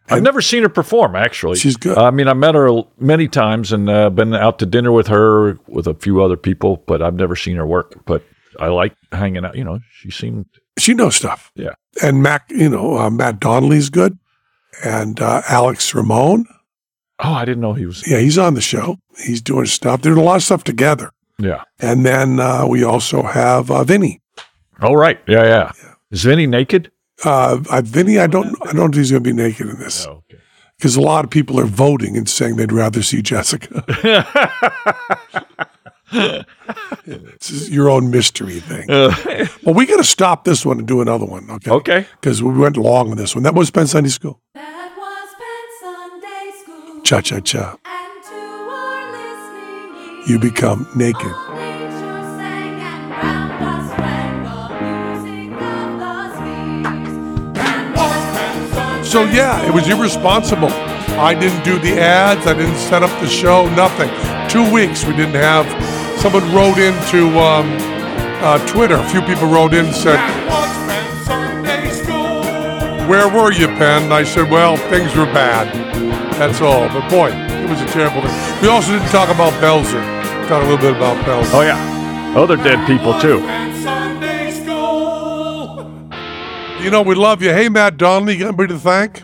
[0.10, 1.18] I've never seen her perform.
[1.18, 1.98] Actually, She's good.
[1.98, 5.60] I mean, I met her many times and uh, been out to dinner with her
[5.68, 8.06] with a few other people, but I've never seen her work.
[8.06, 8.24] But
[8.58, 9.56] I like hanging out.
[9.58, 10.46] You know, she seemed
[10.80, 11.52] She knows stuff.
[11.56, 11.72] yeah.
[12.02, 14.18] And Mac, you know, uh, Matt Donnelly's good,
[14.84, 16.46] and uh, Alex Ramon.
[17.24, 18.08] Oh, I didn't know he was.
[18.08, 18.98] Yeah, he's on the show.
[19.26, 20.02] He's doing stuff.
[20.02, 21.12] They're doing a lot of stuff together.
[21.40, 21.64] Yeah.
[21.80, 24.22] And then uh, we also have uh, Vinny.
[24.82, 25.20] Oh, right.
[25.28, 25.72] Yeah, yeah.
[26.12, 26.92] Is Vinny naked?
[27.26, 30.06] Uh, uh, Vinny, I don't, I don't think he's going to be naked in this
[30.06, 30.38] Oh, okay.
[30.78, 33.84] because a lot of people are voting and saying they'd rather see Jessica.
[37.06, 38.86] it's your own mystery thing.
[38.88, 41.72] well, we got to stop this one and do another one, okay?
[41.72, 42.06] Okay.
[42.22, 43.44] Because we went long on this one.
[43.44, 44.40] That was Penn Sunday School.
[47.08, 47.78] Cha cha cha.
[50.28, 51.32] You become naked.
[59.06, 60.68] So yeah, it was irresponsible.
[61.18, 62.46] I didn't do the ads.
[62.46, 63.74] I didn't set up the show.
[63.74, 64.10] Nothing.
[64.50, 65.66] Two weeks we didn't have.
[66.20, 67.74] Someone wrote into um,
[68.44, 68.96] uh, Twitter.
[68.96, 70.20] A few people wrote in and said,
[73.08, 75.68] "Where were you, Penn?" I said, "Well, things were bad.
[76.34, 78.62] That's all." But boy, it was a terrible thing.
[78.62, 80.04] We also didn't talk about Belzer.
[80.48, 81.54] Talk a little bit about Belzer.
[81.54, 82.34] Oh, yeah.
[82.38, 83.40] Other dead people, too.
[86.84, 87.50] You know, we love you.
[87.50, 89.24] Hey, Matt Donnelly, you got anybody to thank?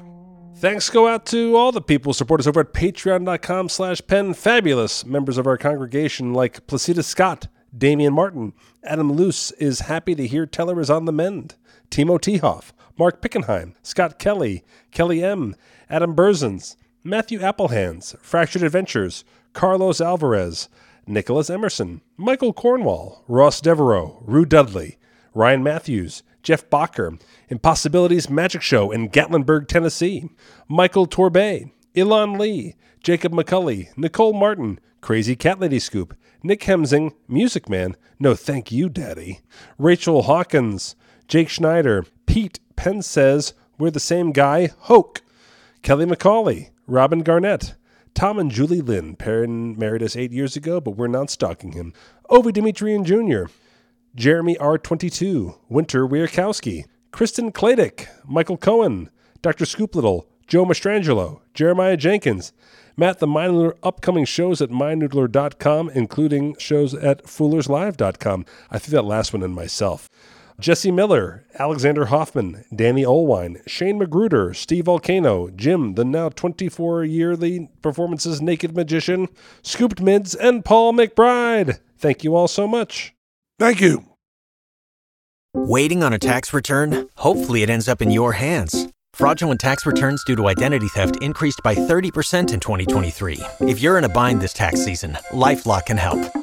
[0.57, 4.33] Thanks go out to all the people who support us over at patreon.com slash penn
[4.33, 8.53] fabulous members of our congregation like Placida Scott, Damian Martin,
[8.83, 11.55] Adam Luce is happy to hear Teller is on the mend,
[11.89, 15.55] Timo Tehoff, Mark Pickenheim, Scott Kelly, Kelly M,
[15.89, 19.23] Adam Burzens, Matthew Applehands, Fractured Adventures,
[19.53, 20.69] Carlos Alvarez,
[21.07, 24.97] Nicholas Emerson, Michael Cornwall, Ross Devereaux, Rue Dudley,
[25.33, 27.19] Ryan Matthews, Jeff Bacher,
[27.49, 30.29] Impossibilities Magic Show in Gatlinburg, Tennessee,
[30.67, 37.67] Michael Torbay, Ilan Lee, Jacob McCulley, Nicole Martin, Crazy Cat Lady Scoop, Nick Hemsing, Music
[37.67, 39.41] Man, No Thank You Daddy,
[39.77, 40.95] Rachel Hawkins,
[41.27, 45.21] Jake Schneider, Pete Penn says, We're the same guy, Hoke,
[45.81, 47.75] Kelly McCauley, Robin Garnett,
[48.13, 49.15] Tom and Julie Lynn.
[49.15, 51.93] Perrin married us eight years ago, but we're not stalking him.
[52.29, 53.51] Ovi Dimitrian Jr.,
[54.15, 59.09] Jeremy R22, Winter Wierkowski, Kristen Kladick, Michael Cohen,
[59.41, 59.65] Dr.
[59.65, 62.53] Scoop Little, Joe Mastrangelo, Jeremiah Jenkins,
[62.95, 68.45] Matt the Mindnoodler upcoming shows at mindnoodler.com, including shows at foolerslive.com.
[68.69, 70.09] I threw that last one in myself.
[70.59, 77.69] Jesse Miller, Alexander Hoffman, Danny Olwine, Shane Magruder, Steve Volcano, Jim, the now 24 yearly
[77.81, 79.27] performances Naked Magician,
[79.61, 81.79] Scooped Mids, and Paul McBride.
[81.97, 83.13] Thank you all so much.
[83.59, 84.05] Thank you.
[85.55, 87.07] Waiting on a tax return?
[87.17, 88.87] Hopefully, it ends up in your hands.
[89.13, 93.39] Fraudulent tax returns due to identity theft increased by 30% in 2023.
[93.61, 96.42] If you're in a bind this tax season, LifeLock can help.